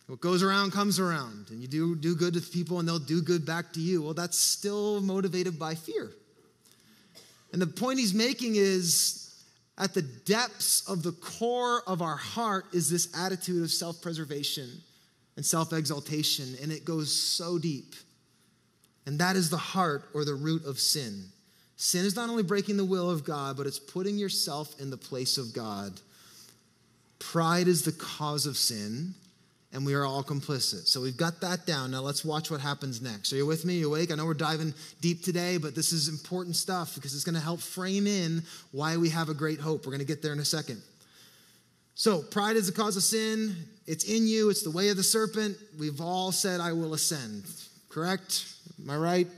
[0.07, 3.23] what goes around comes around, and you do do good to people, and they'll do
[3.23, 4.03] good back to you.
[4.03, 6.13] Well, that's still motivated by fear.
[7.53, 9.35] And the point he's making is
[9.79, 14.69] at the depths of the core of our heart is this attitude of self preservation
[15.37, 17.95] and self exaltation, and it goes so deep.
[19.07, 21.27] And that is the heart or the root of sin.
[21.77, 24.97] Sin is not only breaking the will of God, but it's putting yourself in the
[24.97, 26.01] place of God.
[27.19, 29.15] Pride is the cause of sin,
[29.73, 30.87] and we are all complicit.
[30.87, 31.91] So we've got that down.
[31.91, 33.33] Now let's watch what happens next.
[33.33, 33.77] Are you with me?
[33.77, 34.11] Are you awake?
[34.11, 37.41] I know we're diving deep today, but this is important stuff because it's going to
[37.41, 39.85] help frame in why we have a great hope.
[39.85, 40.83] We're going to get there in a second.
[41.95, 43.57] So, pride is the cause of sin.
[43.87, 45.57] It's in you, it's the way of the serpent.
[45.79, 47.45] We've all said, I will ascend,
[47.89, 48.53] correct?
[48.83, 49.29] Am I right?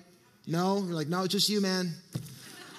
[0.46, 0.78] No?
[0.78, 1.92] You're like, no, it's just you, man.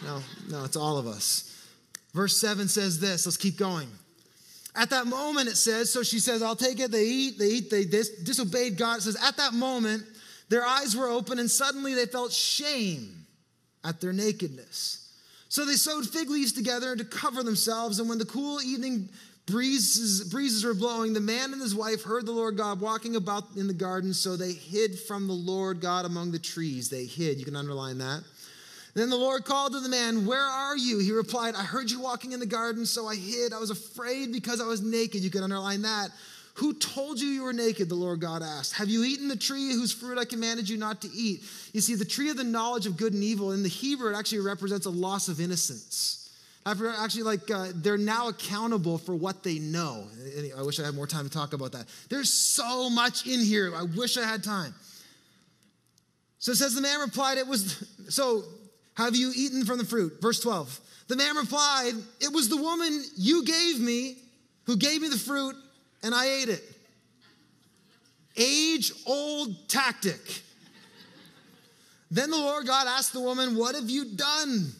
[0.04, 1.66] No, no, it's all of us.
[2.14, 3.26] Verse 7 says this.
[3.26, 3.88] Let's keep going.
[4.76, 6.92] At that moment, it says, so she says, I'll take it.
[6.92, 9.00] They eat, they eat, they dis- disobeyed God.
[9.00, 10.04] It says, at that moment,
[10.50, 13.26] their eyes were open, and suddenly they felt shame
[13.84, 15.12] at their nakedness.
[15.50, 19.10] So they sewed fig leaves together to cover themselves, and when the cool evening
[19.48, 21.14] breezes, breezes were blowing.
[21.14, 24.38] The man and his wife heard the Lord God walking about in the garden, so
[24.38, 26.90] they hid from the Lord God among the trees.
[26.90, 27.40] They hid.
[27.40, 28.24] You can underline that.
[28.94, 31.00] Then the Lord called to the man, Where are you?
[31.00, 33.54] He replied, I heard you walking in the garden, so I hid.
[33.54, 35.22] I was afraid because I was naked.
[35.22, 36.10] You can underline that.
[36.56, 37.88] Who told you you were naked?
[37.88, 38.74] The Lord God asked.
[38.74, 41.44] Have you eaten the tree whose fruit I commanded you not to eat?
[41.72, 44.18] You see, the tree of the knowledge of good and evil, in the Hebrew, it
[44.18, 46.20] actually represents a loss of innocence.
[46.66, 50.08] Actually, like uh, they're now accountable for what they know.
[50.58, 51.86] I wish I had more time to talk about that.
[52.10, 53.74] There's so much in here.
[53.74, 54.76] I wish I had time.
[56.40, 58.44] So it says the man replied, It was so
[59.00, 60.22] have you eaten from the fruit?
[60.22, 60.80] Verse 12.
[61.08, 64.18] The man replied, It was the woman you gave me
[64.66, 65.56] who gave me the fruit,
[66.04, 66.64] and I ate it.
[68.36, 70.44] Age old tactic.
[72.12, 74.72] Then the Lord God asked the woman, What have you done?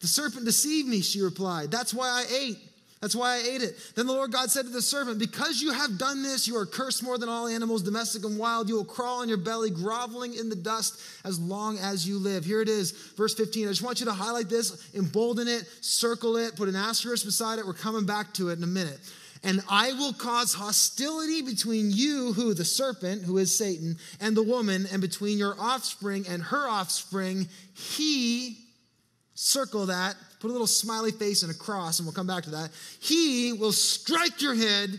[0.00, 1.70] The serpent deceived me, she replied.
[1.70, 2.58] That's why I ate.
[3.02, 3.76] That's why I ate it.
[3.96, 6.64] Then the Lord God said to the serpent, Because you have done this, you are
[6.64, 8.68] cursed more than all animals, domestic and wild.
[8.68, 12.44] You will crawl on your belly, groveling in the dust as long as you live.
[12.44, 13.66] Here it is, verse 15.
[13.66, 17.58] I just want you to highlight this, embolden it, circle it, put an asterisk beside
[17.58, 17.66] it.
[17.66, 19.00] We're coming back to it in a minute.
[19.42, 24.44] And I will cause hostility between you, who the serpent, who is Satan, and the
[24.44, 27.48] woman, and between your offspring and her offspring.
[27.74, 28.58] He
[29.34, 32.50] circle that, put a little smiley face and a cross, and we'll come back to
[32.50, 32.70] that.
[32.98, 34.98] He will strike your head,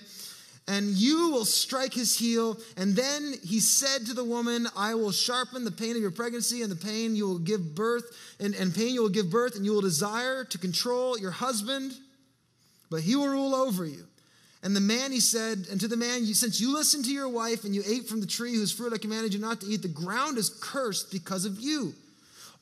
[0.70, 2.58] and you will strike his heel.
[2.78, 6.62] And then he said to the woman, I will sharpen the pain of your pregnancy
[6.62, 8.06] and the pain you will give birth,
[8.40, 11.92] and, and pain you will give birth, and you will desire to control your husband,
[12.90, 14.06] but he will rule over you.
[14.64, 17.66] And the man, he said, and to the man, since you listened to your wife
[17.66, 19.90] and you ate from the tree whose fruit I commanded you not to eat, the
[19.90, 21.94] ground is cursed because of you.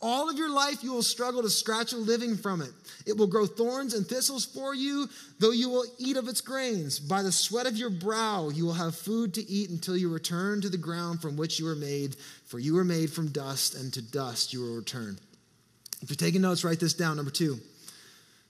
[0.02, 2.72] All of your life you will struggle to scratch a living from it.
[3.06, 5.08] It will grow thorns and thistles for you,
[5.40, 7.00] though you will eat of its grains.
[7.00, 10.62] By the sweat of your brow you will have food to eat until you return
[10.62, 13.94] to the ground from which you were made, for you were made from dust, and
[13.94, 15.20] to dust you will return.
[16.02, 17.18] If you're taking notes, write this down.
[17.18, 17.60] Number two.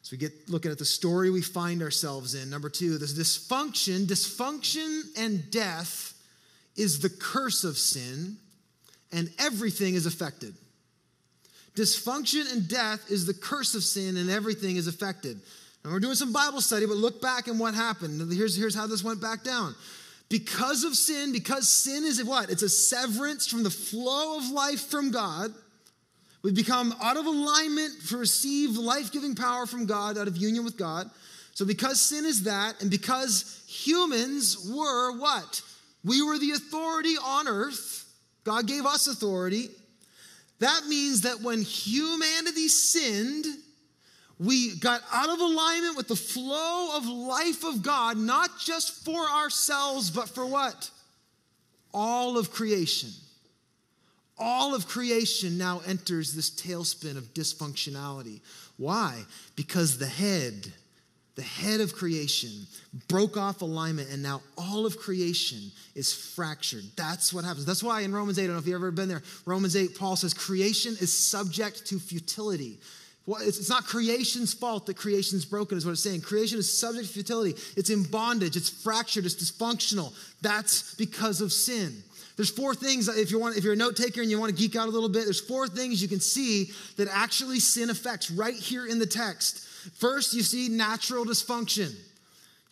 [0.03, 2.49] So we get looking at the story we find ourselves in.
[2.49, 6.13] Number two, this dysfunction, dysfunction and death
[6.75, 8.37] is the curse of sin,
[9.11, 10.55] and everything is affected.
[11.75, 15.39] Dysfunction and death is the curse of sin, and everything is affected.
[15.83, 18.31] And we're doing some Bible study, but look back and what happened.
[18.31, 19.73] Here's, here's how this went back down.
[20.29, 22.49] Because of sin, because sin is what?
[22.49, 25.53] It's a severance from the flow of life from God.
[26.43, 30.63] We become out of alignment to receive life giving power from God, out of union
[30.63, 31.09] with God.
[31.53, 35.61] So, because sin is that, and because humans were what?
[36.03, 38.05] We were the authority on earth.
[38.43, 39.69] God gave us authority.
[40.61, 43.47] That means that when humanity sinned,
[44.39, 49.19] we got out of alignment with the flow of life of God, not just for
[49.27, 50.91] ourselves, but for what?
[51.95, 53.09] All of creation.
[54.37, 58.41] All of creation now enters this tailspin of dysfunctionality.
[58.77, 59.23] Why?
[59.55, 60.71] Because the head,
[61.35, 62.51] the head of creation,
[63.07, 66.83] broke off alignment, and now all of creation is fractured.
[66.97, 67.65] That's what happens.
[67.65, 69.97] That's why in Romans 8, I don't know if you've ever been there, Romans 8,
[69.97, 72.79] Paul says creation is subject to futility.
[73.25, 76.21] Well, it's, it's not creation's fault that creation's broken, is what it's saying.
[76.21, 77.55] Creation is subject to futility.
[77.77, 78.57] It's in bondage.
[78.57, 79.25] It's fractured.
[79.25, 80.13] It's dysfunctional.
[80.41, 82.03] That's because of sin.
[82.35, 84.59] There's four things, if, you want, if you're a note taker and you want to
[84.59, 88.31] geek out a little bit, there's four things you can see that actually sin affects
[88.31, 89.67] right here in the text.
[89.97, 91.95] First, you see natural dysfunction.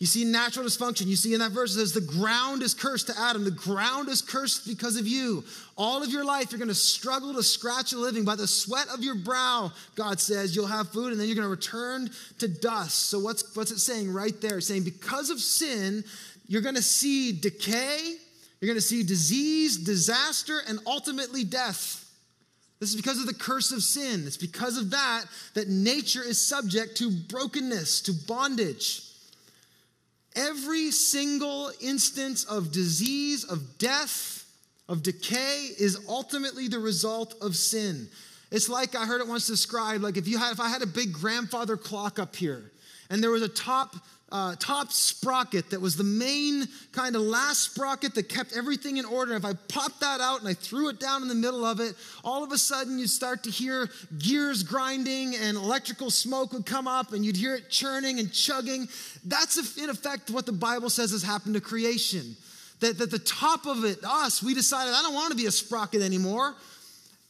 [0.00, 1.08] You see natural dysfunction.
[1.08, 3.44] You see in that verse it says, The ground is cursed to Adam.
[3.44, 5.44] The ground is cursed because of you.
[5.76, 8.24] All of your life, you're going to struggle to scratch a living.
[8.24, 11.44] By the sweat of your brow, God says, you'll have food, and then you're going
[11.44, 13.10] to return to dust.
[13.10, 14.56] So, what's, what's it saying right there?
[14.56, 16.02] It's saying, Because of sin,
[16.48, 18.14] you're going to see decay,
[18.60, 22.09] you're going to see disease, disaster, and ultimately death.
[22.80, 24.24] This is because of the curse of sin.
[24.26, 29.02] It's because of that that nature is subject to brokenness, to bondage.
[30.34, 34.46] Every single instance of disease, of death,
[34.88, 38.08] of decay is ultimately the result of sin.
[38.50, 40.86] It's like I heard it once described like if you had if I had a
[40.86, 42.72] big grandfather clock up here
[43.10, 43.94] and there was a top
[44.32, 49.04] uh, top sprocket that was the main kind of last sprocket that kept everything in
[49.04, 49.34] order.
[49.34, 51.96] If I popped that out and I threw it down in the middle of it,
[52.22, 53.88] all of a sudden you'd start to hear
[54.18, 58.88] gears grinding and electrical smoke would come up and you'd hear it churning and chugging.
[59.24, 62.36] That's in effect what the Bible says has happened to creation.
[62.80, 65.50] That, that the top of it, us, we decided, I don't want to be a
[65.50, 66.54] sprocket anymore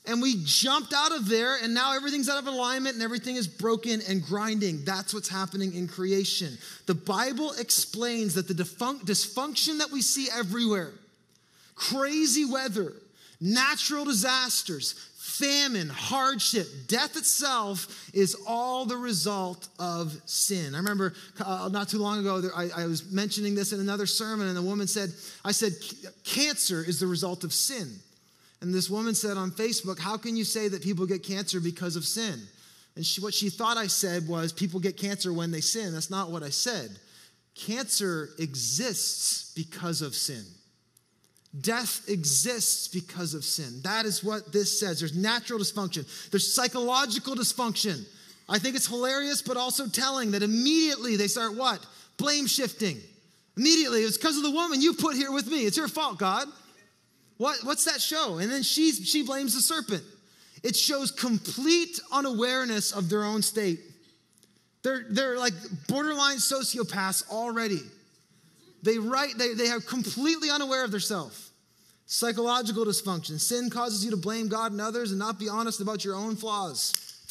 [0.07, 3.47] and we jumped out of there, and now everything's out of alignment and everything is
[3.47, 4.85] broken and grinding.
[4.85, 6.57] That's what's happening in creation.
[6.87, 10.93] The Bible explains that the dysfunction that we see everywhere
[11.75, 12.93] crazy weather,
[13.41, 20.75] natural disasters, famine, hardship, death itself is all the result of sin.
[20.75, 24.05] I remember uh, not too long ago, there, I, I was mentioning this in another
[24.05, 25.11] sermon, and the woman said,
[25.43, 25.73] I said,
[26.25, 27.89] cancer is the result of sin.
[28.61, 31.97] And this woman said on Facebook, How can you say that people get cancer because
[31.97, 32.41] of sin?
[32.97, 35.93] And she, what she thought I said was, People get cancer when they sin.
[35.95, 36.91] That's not what I said.
[37.55, 40.45] Cancer exists because of sin.
[41.61, 43.81] Death exists because of sin.
[43.83, 45.01] That is what this says.
[45.01, 48.05] There's natural dysfunction, there's psychological dysfunction.
[48.49, 51.87] I think it's hilarious, but also telling that immediately they start what?
[52.17, 52.99] Blame shifting.
[53.57, 55.67] Immediately, it's because of the woman you put here with me.
[55.67, 56.49] It's your fault, God.
[57.41, 58.37] What, what's that show?
[58.37, 60.03] And then she's, she blames the serpent.
[60.63, 63.81] It shows complete unawareness of their own state.
[64.83, 65.55] They're, they're like
[65.89, 67.81] borderline sociopaths already.
[68.83, 71.49] They write, they, they are completely unaware of themselves.
[72.05, 73.41] Psychological dysfunction.
[73.41, 76.37] Sin causes you to blame God and others and not be honest about your own
[76.37, 77.25] flaws.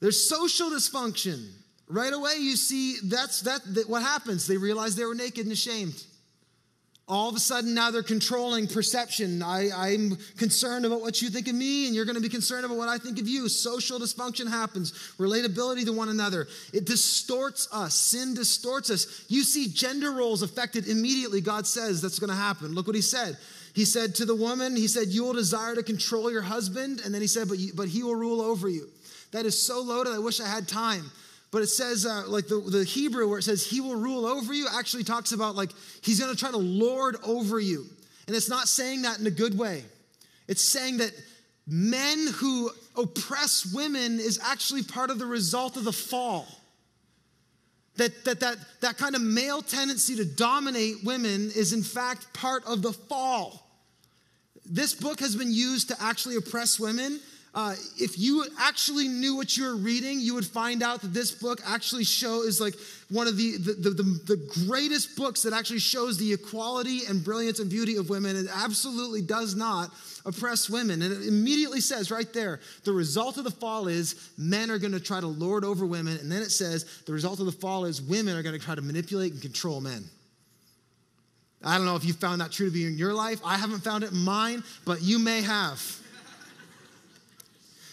[0.00, 1.50] There's social dysfunction.
[1.86, 4.46] Right away, you see that's that, that what happens.
[4.46, 6.02] They realize they were naked and ashamed
[7.10, 9.42] all of a sudden now they're controlling perception.
[9.42, 12.64] I, am concerned about what you think of me, and you're going to be concerned
[12.64, 13.48] about what I think of you.
[13.48, 16.46] Social dysfunction happens, relatability to one another.
[16.72, 17.94] It distorts us.
[17.94, 19.24] Sin distorts us.
[19.28, 21.40] You see gender roles affected immediately.
[21.40, 22.74] God says that's going to happen.
[22.74, 23.36] Look what he said.
[23.74, 27.00] He said to the woman, He said, You will desire to control your husband.
[27.04, 28.88] And then he said, But, you, but he will rule over you.
[29.32, 30.12] That is so loaded.
[30.12, 31.10] I wish I had time.
[31.50, 34.52] But it says, uh, like the, the Hebrew where it says he will rule over
[34.52, 35.70] you, actually talks about like
[36.02, 37.86] he's gonna try to lord over you.
[38.26, 39.82] And it's not saying that in a good way.
[40.46, 41.12] It's saying that
[41.66, 46.46] men who oppress women is actually part of the result of the fall.
[47.96, 52.64] That, that, that, that kind of male tendency to dominate women is in fact part
[52.64, 53.66] of the fall.
[54.64, 57.20] This book has been used to actually oppress women
[57.52, 61.32] uh, if you actually knew what you were reading, you would find out that this
[61.32, 62.74] book actually show is like
[63.10, 67.58] one of the, the, the, the, greatest books that actually shows the equality and brilliance
[67.58, 68.36] and beauty of women.
[68.36, 69.90] It absolutely does not
[70.24, 71.02] oppress women.
[71.02, 74.92] And it immediately says right there, the result of the fall is men are going
[74.92, 76.18] to try to lord over women.
[76.18, 78.76] And then it says the result of the fall is women are going to try
[78.76, 80.04] to manipulate and control men.
[81.64, 83.40] I don't know if you found that true to be in your life.
[83.44, 85.99] I haven't found it in mine, but you may have.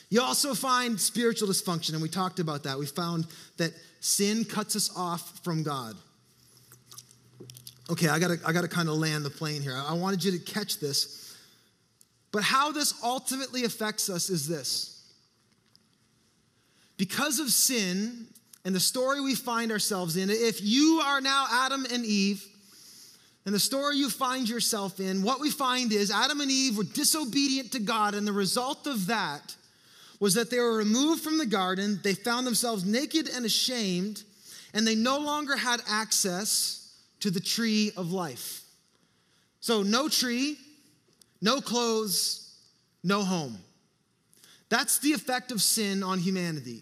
[0.10, 2.80] You also find spiritual dysfunction, and we talked about that.
[2.80, 5.96] We found that sin cuts us off from God.
[7.90, 9.76] Okay, I gotta, I gotta kind of land the plane here.
[9.76, 11.36] I wanted you to catch this.
[12.32, 14.94] But how this ultimately affects us is this
[16.98, 18.28] because of sin
[18.66, 22.46] and the story we find ourselves in, if you are now Adam and Eve,
[23.46, 26.84] and the story you find yourself in, what we find is Adam and Eve were
[26.84, 29.56] disobedient to God, and the result of that
[30.20, 34.24] was that they were removed from the garden, they found themselves naked and ashamed,
[34.74, 38.62] and they no longer had access to the tree of life.
[39.60, 40.58] So, no tree,
[41.42, 42.56] no clothes,
[43.04, 43.58] no home.
[44.70, 46.82] That's the effect of sin on humanity.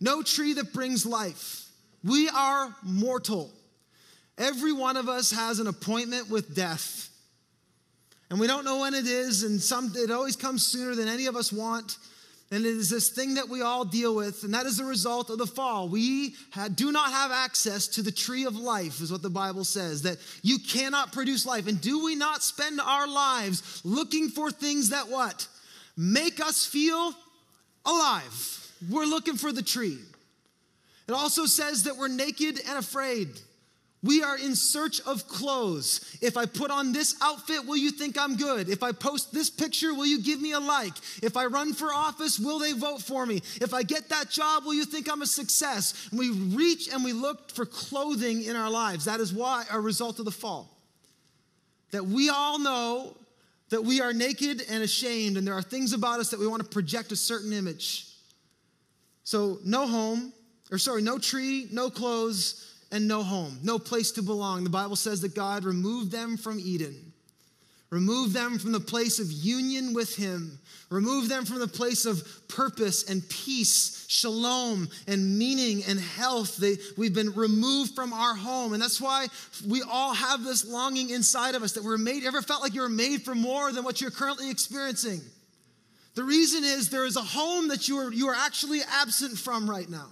[0.00, 1.66] No tree that brings life.
[2.02, 3.50] We are mortal.
[4.38, 7.10] Every one of us has an appointment with death.
[8.30, 11.26] And we don't know when it is, and some it always comes sooner than any
[11.26, 11.98] of us want.
[12.52, 15.30] And it is this thing that we all deal with, and that is the result
[15.30, 15.88] of the fall.
[15.88, 16.34] We
[16.74, 20.18] do not have access to the tree of life, is what the Bible says, that
[20.42, 21.68] you cannot produce life.
[21.68, 25.46] And do we not spend our lives looking for things that what?
[25.96, 27.14] Make us feel
[27.86, 28.72] alive.
[28.90, 29.98] We're looking for the tree.
[31.06, 33.28] It also says that we're naked and afraid.
[34.02, 36.16] We are in search of clothes.
[36.22, 38.70] If I put on this outfit, will you think I'm good?
[38.70, 40.94] If I post this picture, will you give me a like?
[41.22, 43.42] If I run for office, will they vote for me?
[43.60, 46.08] If I get that job, will you think I'm a success?
[46.10, 49.04] And we reach and we look for clothing in our lives.
[49.04, 50.74] That is why a result of the fall.
[51.90, 53.16] That we all know
[53.68, 56.62] that we are naked and ashamed, and there are things about us that we want
[56.62, 58.06] to project a certain image.
[59.24, 60.32] So, no home,
[60.72, 64.64] or sorry, no tree, no clothes and no home, no place to belong.
[64.64, 67.12] The Bible says that God removed them from Eden,
[67.90, 70.58] removed them from the place of union with Him,
[70.90, 76.56] removed them from the place of purpose and peace, shalom and meaning and health.
[76.56, 78.72] They, we've been removed from our home.
[78.72, 79.28] And that's why
[79.68, 82.24] we all have this longing inside of us that we're made.
[82.24, 85.20] Ever felt like you were made for more than what you're currently experiencing?
[86.16, 89.70] The reason is there is a home that you are, you are actually absent from
[89.70, 90.08] right now.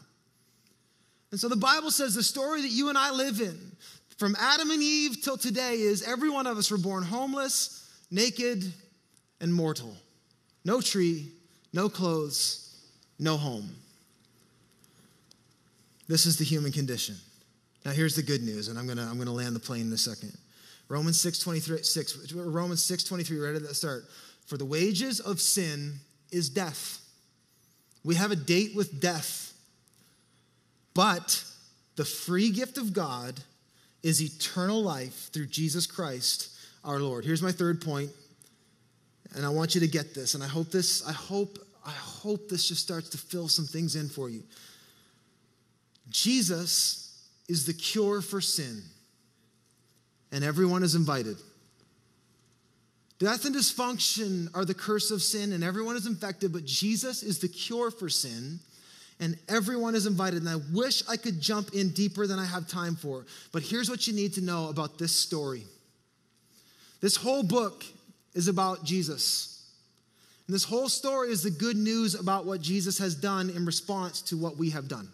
[1.30, 3.58] And so the Bible says the story that you and I live in,
[4.16, 8.64] from Adam and Eve till today, is every one of us were born homeless, naked,
[9.40, 9.94] and mortal.
[10.64, 11.28] No tree,
[11.72, 12.76] no clothes,
[13.18, 13.70] no home.
[16.08, 17.16] This is the human condition.
[17.84, 19.98] Now here's the good news, and I'm gonna, I'm gonna land the plane in a
[19.98, 20.36] second.
[20.88, 24.04] Romans 6, 23, 6, Romans 6, 23, right at the start.
[24.46, 25.94] For the wages of sin
[26.32, 27.00] is death.
[28.04, 29.47] We have a date with death
[30.98, 31.44] but
[31.94, 33.38] the free gift of God
[34.02, 37.24] is eternal life through Jesus Christ our Lord.
[37.24, 38.10] Here's my third point,
[39.36, 42.48] and I want you to get this, and I hope this, I hope, I hope
[42.48, 44.42] this just starts to fill some things in for you.
[46.10, 48.82] Jesus is the cure for sin,
[50.32, 51.36] and everyone is invited.
[53.20, 57.38] Death and dysfunction are the curse of sin, and everyone is infected, but Jesus is
[57.38, 58.58] the cure for sin
[59.20, 60.40] and everyone is invited.
[60.42, 63.26] And I wish I could jump in deeper than I have time for.
[63.52, 65.64] But here's what you need to know about this story
[67.00, 67.84] this whole book
[68.34, 69.54] is about Jesus.
[70.46, 74.22] And this whole story is the good news about what Jesus has done in response
[74.22, 75.08] to what we have done.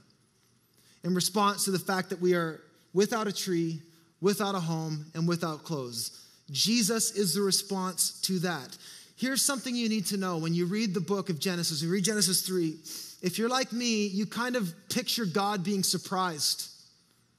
[1.02, 2.60] In response to the fact that we are
[2.92, 3.82] without a tree,
[4.20, 6.20] without a home, and without clothes.
[6.50, 8.76] Jesus is the response to that.
[9.16, 12.04] Here's something you need to know when you read the book of Genesis, you read
[12.04, 12.76] Genesis 3
[13.24, 16.70] if you're like me, you kind of picture God being surprised.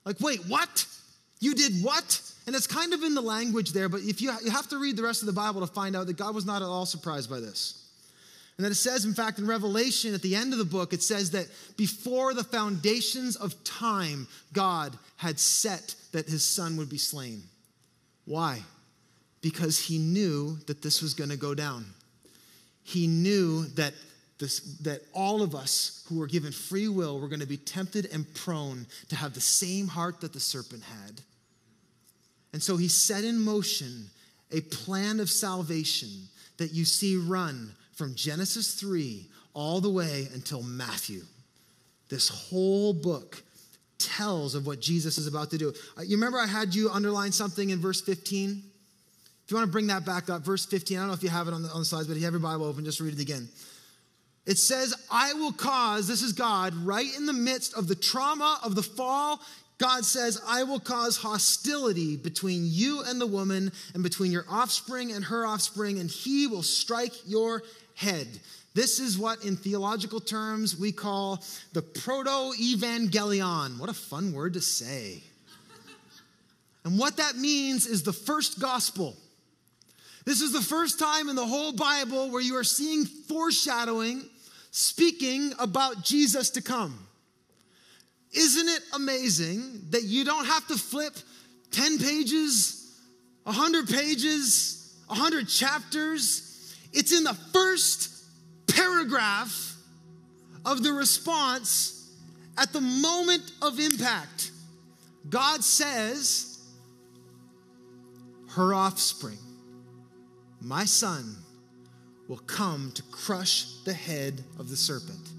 [0.04, 0.88] Like, wait, what?
[1.40, 2.22] You did what?
[2.48, 4.98] And it's kind of in the language there, but if you, you have to read
[4.98, 7.30] the rest of the Bible to find out that God was not at all surprised
[7.30, 7.88] by this.
[8.58, 11.04] And that it says, in fact, in Revelation, at the end of the book, it
[11.04, 11.46] says that
[11.78, 17.44] before the foundations of time, God had set that his son would be slain.
[18.26, 18.64] Why?
[19.42, 21.86] Because he knew that this was going to go down.
[22.82, 23.94] He knew that
[24.40, 28.10] this, that all of us who were given free will were going to be tempted
[28.12, 31.22] and prone to have the same heart that the serpent had.
[32.54, 34.10] And so he set in motion
[34.52, 36.10] a plan of salvation
[36.58, 41.22] that you see run from Genesis 3 all the way until Matthew.
[42.10, 43.42] This whole book
[43.98, 45.74] tells of what Jesus is about to do.
[45.98, 48.64] Uh, you remember I had you underline something in verse 15?
[49.46, 51.30] If you want to bring that back up, verse 15, I don't know if you
[51.30, 53.00] have it on the, on the slides, but if you have your Bible open, just
[53.00, 53.48] read it again.
[54.46, 58.60] It says, I will cause, this is God, right in the midst of the trauma
[58.64, 59.42] of the fall.
[59.80, 65.12] God says, I will cause hostility between you and the woman, and between your offspring
[65.12, 67.64] and her offspring, and he will strike your
[67.96, 68.28] head.
[68.76, 71.44] This is what, in theological terms, we call
[71.74, 73.80] the proto evangelion.
[73.80, 75.24] What a fun word to say.
[76.84, 79.16] and what that means is the first gospel.
[80.26, 84.24] This is the first time in the whole Bible where you are seeing foreshadowing
[84.76, 87.00] speaking about Jesus to come.
[88.34, 91.14] Isn't it amazing that you don't have to flip
[91.72, 92.94] 10 pages,
[93.44, 96.76] 100 pages, 100 chapters?
[96.92, 98.10] It's in the first
[98.68, 99.78] paragraph
[100.66, 102.12] of the response
[102.58, 104.52] at the moment of impact.
[105.30, 106.60] God says,
[108.50, 109.40] Her offspring,
[110.60, 111.38] my son,
[112.28, 115.30] will come to crush the head of the serpent.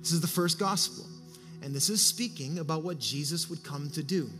[0.00, 1.04] This is the first gospel.
[1.62, 4.30] And this is speaking about what Jesus would come to do.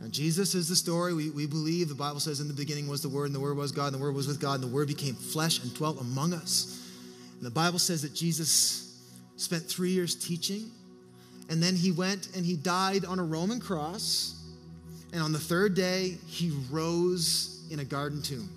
[0.00, 1.14] Now, Jesus is the story.
[1.14, 3.56] We, we believe the Bible says in the beginning was the Word, and the Word
[3.56, 6.00] was God, and the Word was with God, and the Word became flesh and dwelt
[6.00, 6.90] among us.
[7.36, 8.98] And the Bible says that Jesus
[9.36, 10.70] spent three years teaching,
[11.50, 14.40] and then he went and he died on a Roman cross.
[15.12, 18.48] And on the third day, he rose in a garden tomb.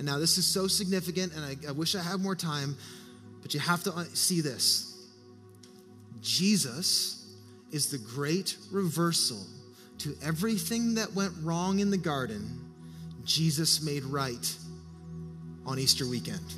[0.00, 2.74] And now this is so significant, and I, I wish I had more time,
[3.42, 4.96] but you have to see this.
[6.22, 7.36] Jesus
[7.70, 9.44] is the great reversal
[9.98, 12.48] to everything that went wrong in the garden,
[13.26, 14.56] Jesus made right
[15.66, 16.50] on Easter weekend.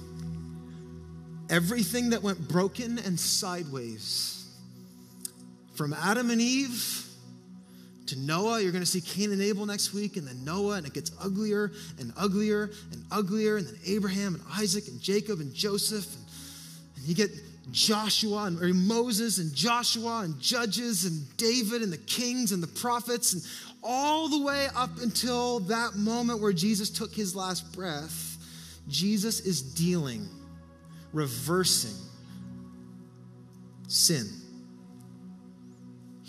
[1.50, 4.46] Everything that went broken and sideways,
[5.74, 7.01] from Adam and Eve
[8.06, 8.60] to Noah.
[8.60, 11.12] You're going to see Cain and Abel next week, and then Noah, and it gets
[11.20, 16.06] uglier and uglier and uglier, and then Abraham and Isaac and Jacob and Joseph.
[16.14, 16.24] And,
[16.96, 17.30] and you get
[17.70, 22.66] Joshua and or Moses and Joshua and Judges and David and the kings and the
[22.66, 23.42] prophets, and
[23.82, 28.28] all the way up until that moment where Jesus took his last breath.
[28.88, 30.28] Jesus is dealing,
[31.12, 31.96] reversing
[33.86, 34.41] sin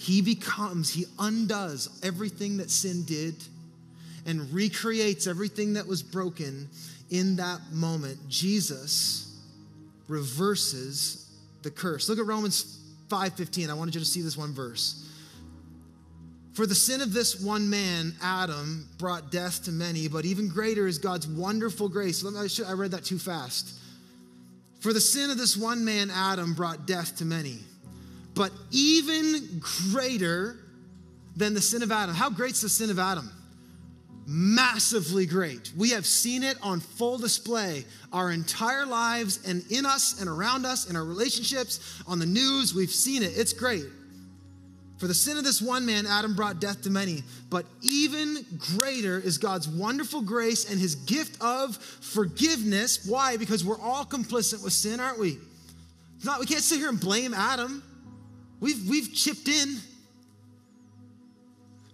[0.03, 3.35] he becomes, he undoes everything that sin did
[4.25, 6.67] and recreates everything that was broken
[7.09, 8.17] in that moment.
[8.27, 9.33] Jesus
[10.09, 11.29] reverses
[11.61, 12.09] the curse.
[12.09, 13.69] Look at Romans 5:15.
[13.69, 15.05] I wanted you to see this one verse.
[16.51, 20.85] For the sin of this one man, Adam, brought death to many, but even greater
[20.85, 22.25] is God's wonderful grace.
[22.25, 23.73] I read that too fast.
[24.81, 27.59] For the sin of this one man, Adam, brought death to many
[28.35, 29.61] but even
[29.91, 30.57] greater
[31.35, 32.15] than the sin of Adam.
[32.15, 33.29] How great's the sin of Adam?
[34.25, 35.71] Massively great.
[35.75, 40.65] We have seen it on full display our entire lives and in us and around
[40.65, 42.73] us, in our relationships, on the news.
[42.73, 43.33] We've seen it.
[43.35, 43.85] It's great.
[44.97, 47.23] For the sin of this one man, Adam brought death to many.
[47.49, 48.45] But even
[48.77, 53.05] greater is God's wonderful grace and his gift of forgiveness.
[53.05, 53.35] Why?
[53.35, 55.39] Because we're all complicit with sin, aren't we?
[56.23, 57.83] not, we can't sit here and blame Adam.
[58.63, 59.75] We've, we've chipped in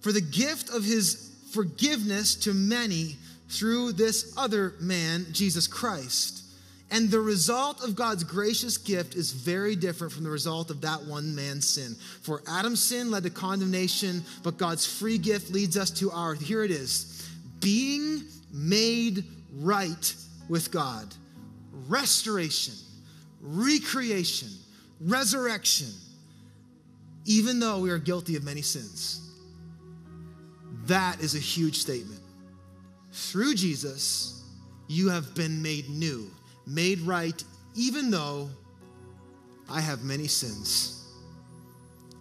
[0.01, 3.15] for the gift of his forgiveness to many
[3.49, 6.43] through this other man, Jesus Christ.
[6.91, 11.01] And the result of God's gracious gift is very different from the result of that
[11.05, 11.95] one man's sin.
[12.21, 16.63] For Adam's sin led to condemnation, but God's free gift leads us to our, here
[16.63, 17.27] it is,
[17.61, 19.23] being made
[19.55, 20.15] right
[20.49, 21.15] with God.
[21.87, 22.75] Restoration,
[23.41, 24.49] recreation,
[25.01, 25.87] resurrection
[27.25, 29.31] even though we are guilty of many sins.
[30.85, 32.21] That is a huge statement.
[33.11, 34.43] Through Jesus,
[34.87, 36.29] you have been made new,
[36.65, 37.43] made right,
[37.75, 38.49] even though
[39.69, 40.99] I have many sins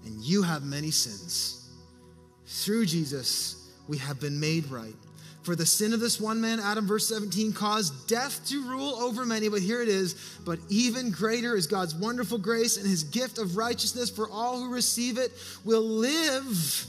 [0.05, 1.71] and you have many sins.
[2.47, 4.95] Through Jesus, we have been made right.
[5.49, 9.25] For the sin of this one man, Adam, verse 17, caused death to rule over
[9.25, 9.49] many.
[9.49, 10.13] But here it is.
[10.45, 14.71] But even greater is God's wonderful grace and his gift of righteousness for all who
[14.71, 15.33] receive it
[15.65, 16.85] will live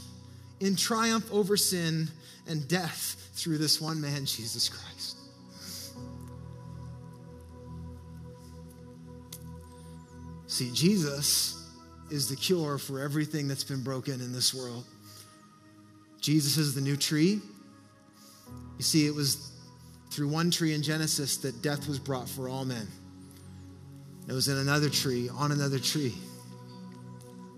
[0.60, 2.10] in triumph over sin
[2.48, 5.16] and death through this one man, Jesus Christ.
[10.48, 11.66] See, Jesus
[12.12, 14.84] is the cure for everything that's been broken in this world.
[16.20, 17.40] Jesus is the new tree.
[18.78, 19.52] You see, it was
[20.10, 22.88] through one tree in Genesis that death was brought for all men.
[24.28, 26.14] It was in another tree, on another tree,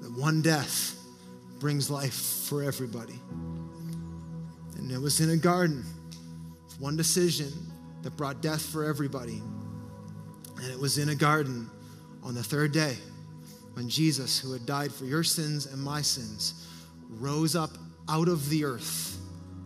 [0.02, 0.96] that one death
[1.60, 2.14] brings life
[2.48, 3.20] for everybody.
[4.78, 5.86] And it was in a garden,
[6.80, 7.52] one decision
[8.02, 9.42] that brought death for everybody.
[10.58, 11.70] And it was in a garden
[12.24, 12.98] on the third day
[13.74, 16.68] when Jesus, who had died for your sins and my sins,
[17.10, 17.72] rose up
[18.10, 19.20] out of the earth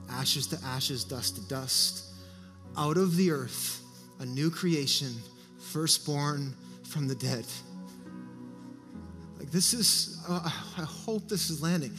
[0.10, 2.06] ashes to ashes, dust to dust.
[2.78, 3.82] Out of the earth,
[4.20, 5.14] a new creation,
[5.60, 6.54] firstborn
[6.84, 7.46] from the dead.
[9.38, 10.42] Like, this is, uh,
[10.78, 11.94] I hope this is landing.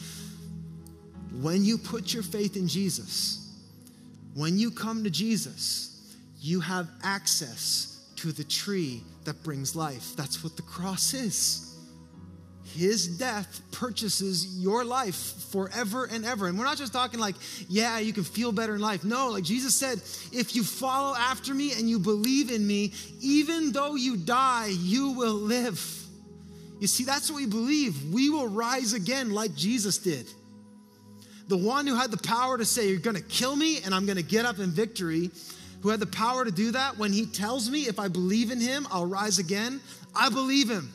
[1.41, 3.53] When you put your faith in Jesus,
[4.33, 10.15] when you come to Jesus, you have access to the tree that brings life.
[10.15, 11.66] That's what the cross is.
[12.75, 15.15] His death purchases your life
[15.51, 16.47] forever and ever.
[16.47, 17.35] And we're not just talking like,
[17.69, 19.03] yeah, you can feel better in life.
[19.03, 19.99] No, like Jesus said,
[20.31, 25.11] if you follow after me and you believe in me, even though you die, you
[25.11, 25.79] will live.
[26.79, 28.13] You see, that's what we believe.
[28.13, 30.27] We will rise again like Jesus did.
[31.47, 34.05] The one who had the power to say, You're going to kill me and I'm
[34.05, 35.31] going to get up in victory,
[35.81, 38.59] who had the power to do that, when he tells me if I believe in
[38.59, 39.79] him, I'll rise again,
[40.13, 40.91] I believe him.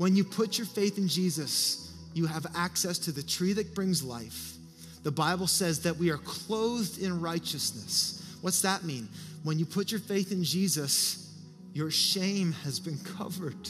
[0.00, 4.02] When you put your faith in Jesus, you have access to the tree that brings
[4.02, 4.54] life.
[5.02, 8.38] The Bible says that we are clothed in righteousness.
[8.40, 9.10] What's that mean?
[9.42, 11.36] When you put your faith in Jesus,
[11.74, 13.68] your shame has been covered.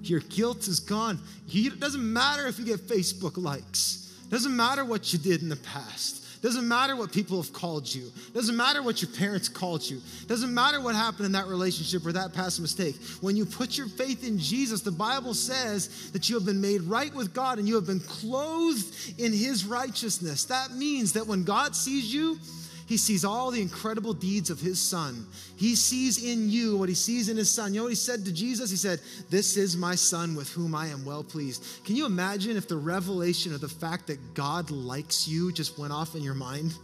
[0.00, 1.18] Your guilt is gone.
[1.52, 4.18] It doesn't matter if you get Facebook likes.
[4.26, 6.23] It doesn't matter what you did in the past.
[6.44, 8.12] Doesn't matter what people have called you.
[8.34, 10.02] Doesn't matter what your parents called you.
[10.26, 12.96] Doesn't matter what happened in that relationship or that past mistake.
[13.22, 16.82] When you put your faith in Jesus, the Bible says that you have been made
[16.82, 20.44] right with God and you have been clothed in his righteousness.
[20.44, 22.38] That means that when God sees you,
[22.86, 25.26] he sees all the incredible deeds of his son.
[25.56, 27.72] He sees in you what he sees in his son.
[27.72, 28.70] You know what he said to Jesus?
[28.70, 31.64] He said, This is my son with whom I am well pleased.
[31.84, 35.92] Can you imagine if the revelation of the fact that God likes you just went
[35.92, 36.74] off in your mind?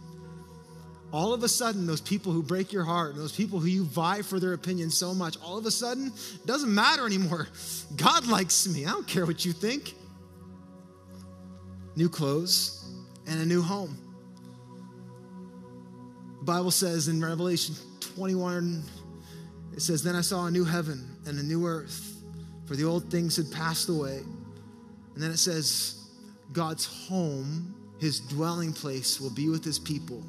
[1.13, 3.83] All of a sudden, those people who break your heart, and those people who you
[3.83, 6.11] vie for their opinion so much, all of a sudden,
[6.45, 7.47] doesn't matter anymore.
[7.95, 8.85] God likes me.
[8.85, 9.93] I don't care what you think.
[11.97, 12.89] New clothes
[13.27, 14.00] and a new home.
[16.41, 18.83] The Bible says in Revelation 21,
[19.73, 22.15] it says, Then I saw a new heaven and a new earth,
[22.65, 24.21] for the old things had passed away.
[25.13, 26.09] And then it says,
[26.51, 30.25] God's home, his dwelling place, will be with his people.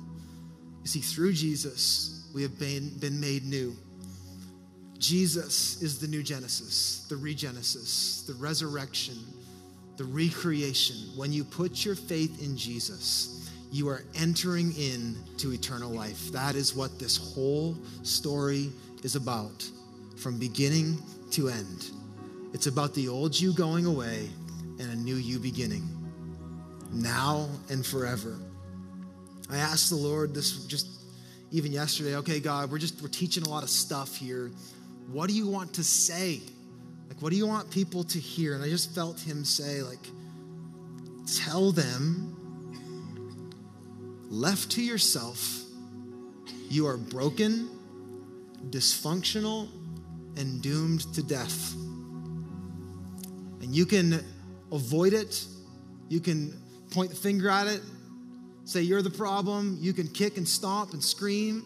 [0.82, 3.74] You see, through Jesus, we have been, been made new.
[4.98, 9.16] Jesus is the new Genesis, the regenesis, the resurrection,
[9.96, 10.96] the recreation.
[11.16, 13.41] When you put your faith in Jesus,
[13.72, 16.30] you are entering into eternal life.
[16.30, 18.70] That is what this whole story
[19.02, 19.66] is about
[20.18, 20.98] from beginning
[21.32, 21.90] to end.
[22.52, 24.28] It's about the old you going away
[24.78, 25.88] and a new you beginning,
[26.92, 28.38] now and forever.
[29.50, 30.88] I asked the Lord this just
[31.50, 34.50] even yesterday, okay, God, we're just we're teaching a lot of stuff here.
[35.10, 36.42] What do you want to say?
[37.08, 38.54] Like, what do you want people to hear?
[38.54, 40.06] And I just felt him say, like,
[41.26, 42.36] tell them
[44.32, 45.60] left to yourself,
[46.70, 47.68] you are broken,
[48.70, 49.68] dysfunctional,
[50.38, 51.74] and doomed to death.
[53.60, 54.24] And you can
[54.72, 55.44] avoid it,
[56.08, 56.58] you can
[56.92, 57.82] point the finger at it,
[58.64, 61.64] say you're the problem, you can kick and stomp and scream.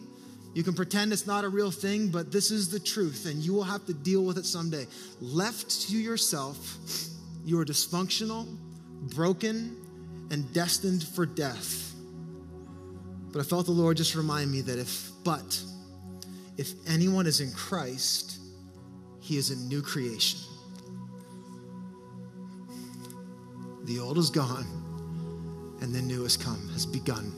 [0.53, 3.53] You can pretend it's not a real thing, but this is the truth, and you
[3.53, 4.87] will have to deal with it someday.
[5.21, 6.77] Left to yourself,
[7.45, 8.47] you are dysfunctional,
[9.15, 9.77] broken,
[10.31, 11.86] and destined for death.
[13.31, 15.61] But I felt the Lord just remind me that if, but,
[16.57, 18.39] if anyone is in Christ,
[19.19, 20.39] he is a new creation.
[23.83, 24.65] The old is gone,
[25.81, 27.31] and the new has come, has begun.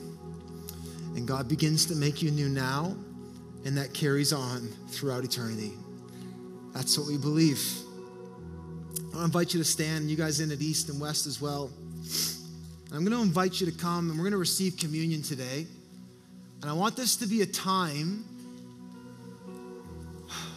[1.16, 2.96] And God begins to make you new now,
[3.64, 5.72] and that carries on throughout eternity.
[6.72, 7.62] That's what we believe.
[9.14, 11.70] I invite you to stand, you guys in at East and West as well.
[12.92, 15.66] I'm going to invite you to come, and we're going to receive communion today.
[16.60, 18.24] And I want this to be a time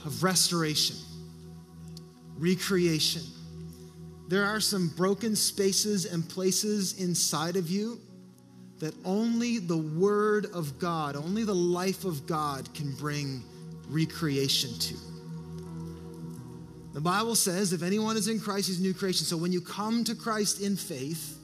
[0.06, 0.98] of restoration,
[2.38, 3.22] recreation.
[4.28, 8.00] There are some broken spaces and places inside of you
[8.80, 13.44] that only the Word of God, only the life of God can bring
[13.88, 14.96] recreation to.
[16.94, 19.26] The Bible says if anyone is in Christ, he's a new creation.
[19.26, 21.38] So when you come to Christ in faith,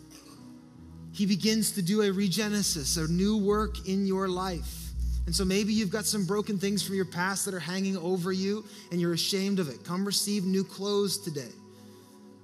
[1.19, 4.93] he begins to do a regenesis, a new work in your life.
[5.25, 8.31] And so maybe you've got some broken things from your past that are hanging over
[8.31, 9.83] you and you're ashamed of it.
[9.83, 11.51] Come receive new clothes today.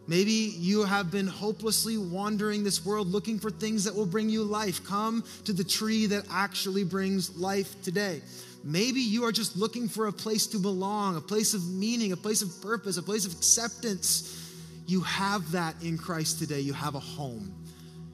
[0.08, 4.44] Maybe you have been hopelessly wandering this world looking for things that will bring you
[4.44, 4.86] life.
[4.86, 8.20] Come to the tree that actually brings life today.
[8.66, 12.18] Maybe you are just looking for a place to belong, a place of meaning, a
[12.18, 14.52] place of purpose, a place of acceptance.
[14.86, 16.60] You have that in Christ today.
[16.60, 17.54] You have a home.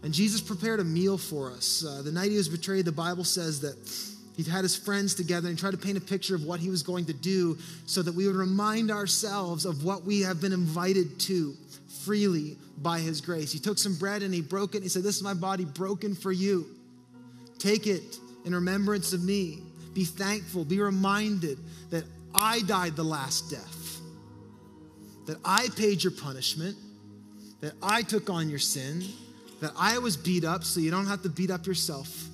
[0.04, 1.86] And Jesus prepared a meal for us.
[1.86, 3.76] Uh, the night he was betrayed, the Bible says that
[4.36, 6.82] he had his friends together and tried to paint a picture of what he was
[6.82, 11.20] going to do so that we would remind ourselves of what we have been invited
[11.20, 11.54] to
[12.04, 13.52] freely by his grace.
[13.52, 14.78] He took some bread and he broke it.
[14.78, 16.66] And he said, This is my body broken for you.
[17.60, 19.62] Take it in remembrance of me.
[19.94, 20.66] Be thankful.
[20.66, 21.60] Be reminded
[21.92, 24.00] that I died the last death,
[25.28, 26.76] that I paid your punishment,
[27.60, 29.04] that I took on your sin
[29.62, 32.28] that I was beat up so you don't have to beat up yourself.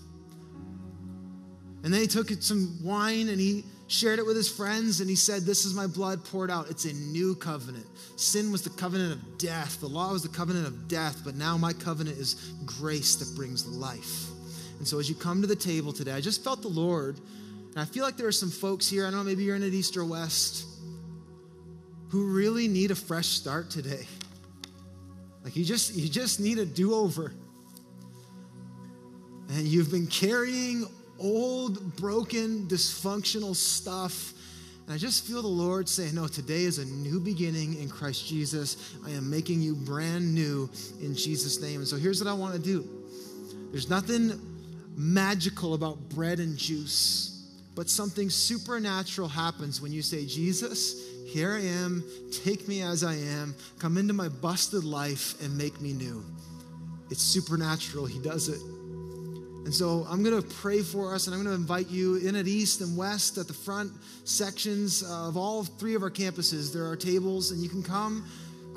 [1.83, 5.15] And then he took some wine and he shared it with his friends and he
[5.15, 6.69] said, This is my blood poured out.
[6.69, 7.85] It's a new covenant.
[8.15, 11.57] Sin was the covenant of death, the law was the covenant of death, but now
[11.57, 14.27] my covenant is grace that brings life.
[14.79, 17.19] And so as you come to the table today, I just felt the Lord
[17.71, 19.63] And I feel like there are some folks here, I don't know, maybe you're in
[19.63, 20.65] at East or West,
[22.09, 24.07] who really need a fresh start today.
[25.47, 27.31] Like you just you just need a do-over.
[29.47, 30.85] And you've been carrying
[31.19, 34.33] old, broken, dysfunctional stuff.
[34.85, 38.27] And I just feel the Lord say, No, today is a new beginning in Christ
[38.27, 38.97] Jesus.
[39.05, 40.69] I am making you brand new
[40.99, 41.79] in Jesus' name.
[41.79, 42.85] And so here's what I want to do
[43.71, 44.41] there's nothing
[44.97, 51.61] magical about bread and juice, but something supernatural happens when you say, Jesus, here I
[51.61, 56.23] am, take me as I am, come into my busted life and make me new.
[57.09, 58.05] It's supernatural.
[58.05, 58.61] He does it.
[59.65, 62.37] And so I'm going to pray for us, and I'm going to invite you in
[62.37, 63.91] at East and West at the front
[64.23, 66.71] sections of all three of our campuses.
[66.71, 68.25] There are tables, and you can come,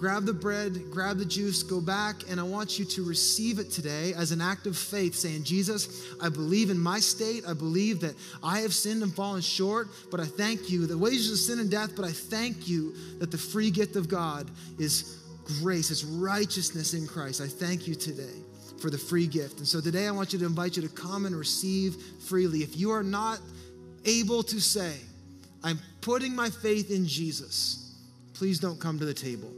[0.01, 3.71] grab the bread, grab the juice, go back, and I want you to receive it
[3.71, 7.45] today as an act of faith, saying, Jesus, I believe in my state.
[7.47, 10.87] I believe that I have sinned and fallen short, but I thank you.
[10.87, 14.09] The wages of sin and death, but I thank you that the free gift of
[14.09, 15.19] God is
[15.61, 17.43] grace, it's righteousness in Christ.
[17.43, 18.41] I thank you today
[18.81, 19.59] for the free gift.
[19.59, 21.95] And so today I want you to invite you to come and receive
[22.27, 22.61] freely.
[22.61, 23.39] If you are not
[24.07, 24.95] able to say,
[25.63, 27.95] I'm putting my faith in Jesus,
[28.33, 29.53] please don't come to the table.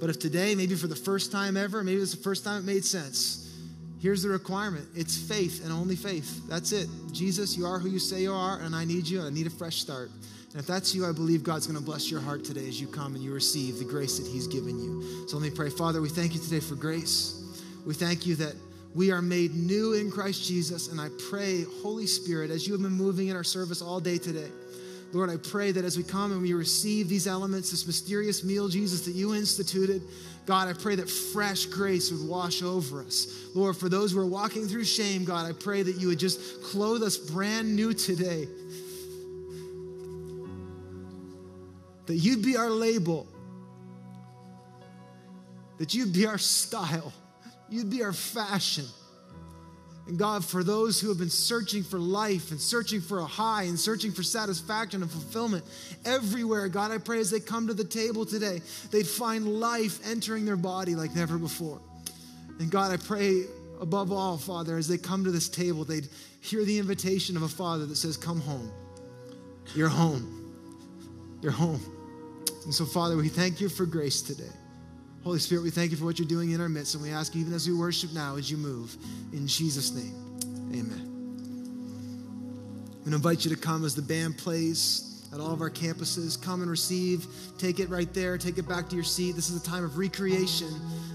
[0.00, 2.64] But if today, maybe for the first time ever, maybe it's the first time it
[2.64, 3.44] made sense,
[4.00, 6.48] here's the requirement it's faith and only faith.
[6.48, 6.88] That's it.
[7.12, 9.22] Jesus, you are who you say you are, and I need you.
[9.22, 10.10] I need a fresh start.
[10.52, 12.86] And if that's you, I believe God's going to bless your heart today as you
[12.86, 15.28] come and you receive the grace that He's given you.
[15.28, 15.68] So let me pray.
[15.68, 17.62] Father, we thank you today for grace.
[17.86, 18.54] We thank you that
[18.94, 20.88] we are made new in Christ Jesus.
[20.88, 24.16] And I pray, Holy Spirit, as you have been moving in our service all day
[24.16, 24.50] today,
[25.12, 28.68] Lord, I pray that as we come and we receive these elements, this mysterious meal,
[28.68, 30.02] Jesus, that you instituted,
[30.44, 33.48] God, I pray that fresh grace would wash over us.
[33.54, 36.62] Lord, for those who are walking through shame, God, I pray that you would just
[36.62, 38.48] clothe us brand new today.
[42.06, 43.26] That you'd be our label,
[45.78, 47.12] that you'd be our style.
[47.70, 48.86] You'd be our fashion.
[50.08, 53.64] And God, for those who have been searching for life and searching for a high
[53.64, 55.64] and searching for satisfaction and fulfillment
[56.06, 60.46] everywhere, God, I pray as they come to the table today, they'd find life entering
[60.46, 61.78] their body like never before.
[62.58, 63.44] And God, I pray
[63.82, 66.08] above all, Father, as they come to this table, they'd
[66.40, 68.72] hear the invitation of a Father that says, Come home.
[69.74, 70.34] You're home.
[71.42, 71.82] You're home.
[72.64, 74.44] And so, Father, we thank you for grace today.
[75.24, 77.36] Holy Spirit, we thank you for what you're doing in our midst, and we ask
[77.36, 78.96] even as we worship now, as you move,
[79.32, 80.14] in Jesus' name,
[80.72, 81.08] amen.
[83.04, 86.40] To invite you to come as the band plays at all of our campuses.
[86.40, 87.26] Come and receive.
[87.56, 88.36] Take it right there.
[88.36, 89.32] Take it back to your seat.
[89.32, 90.68] This is a time of recreation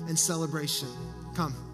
[0.07, 0.87] and celebration.
[1.35, 1.72] Come.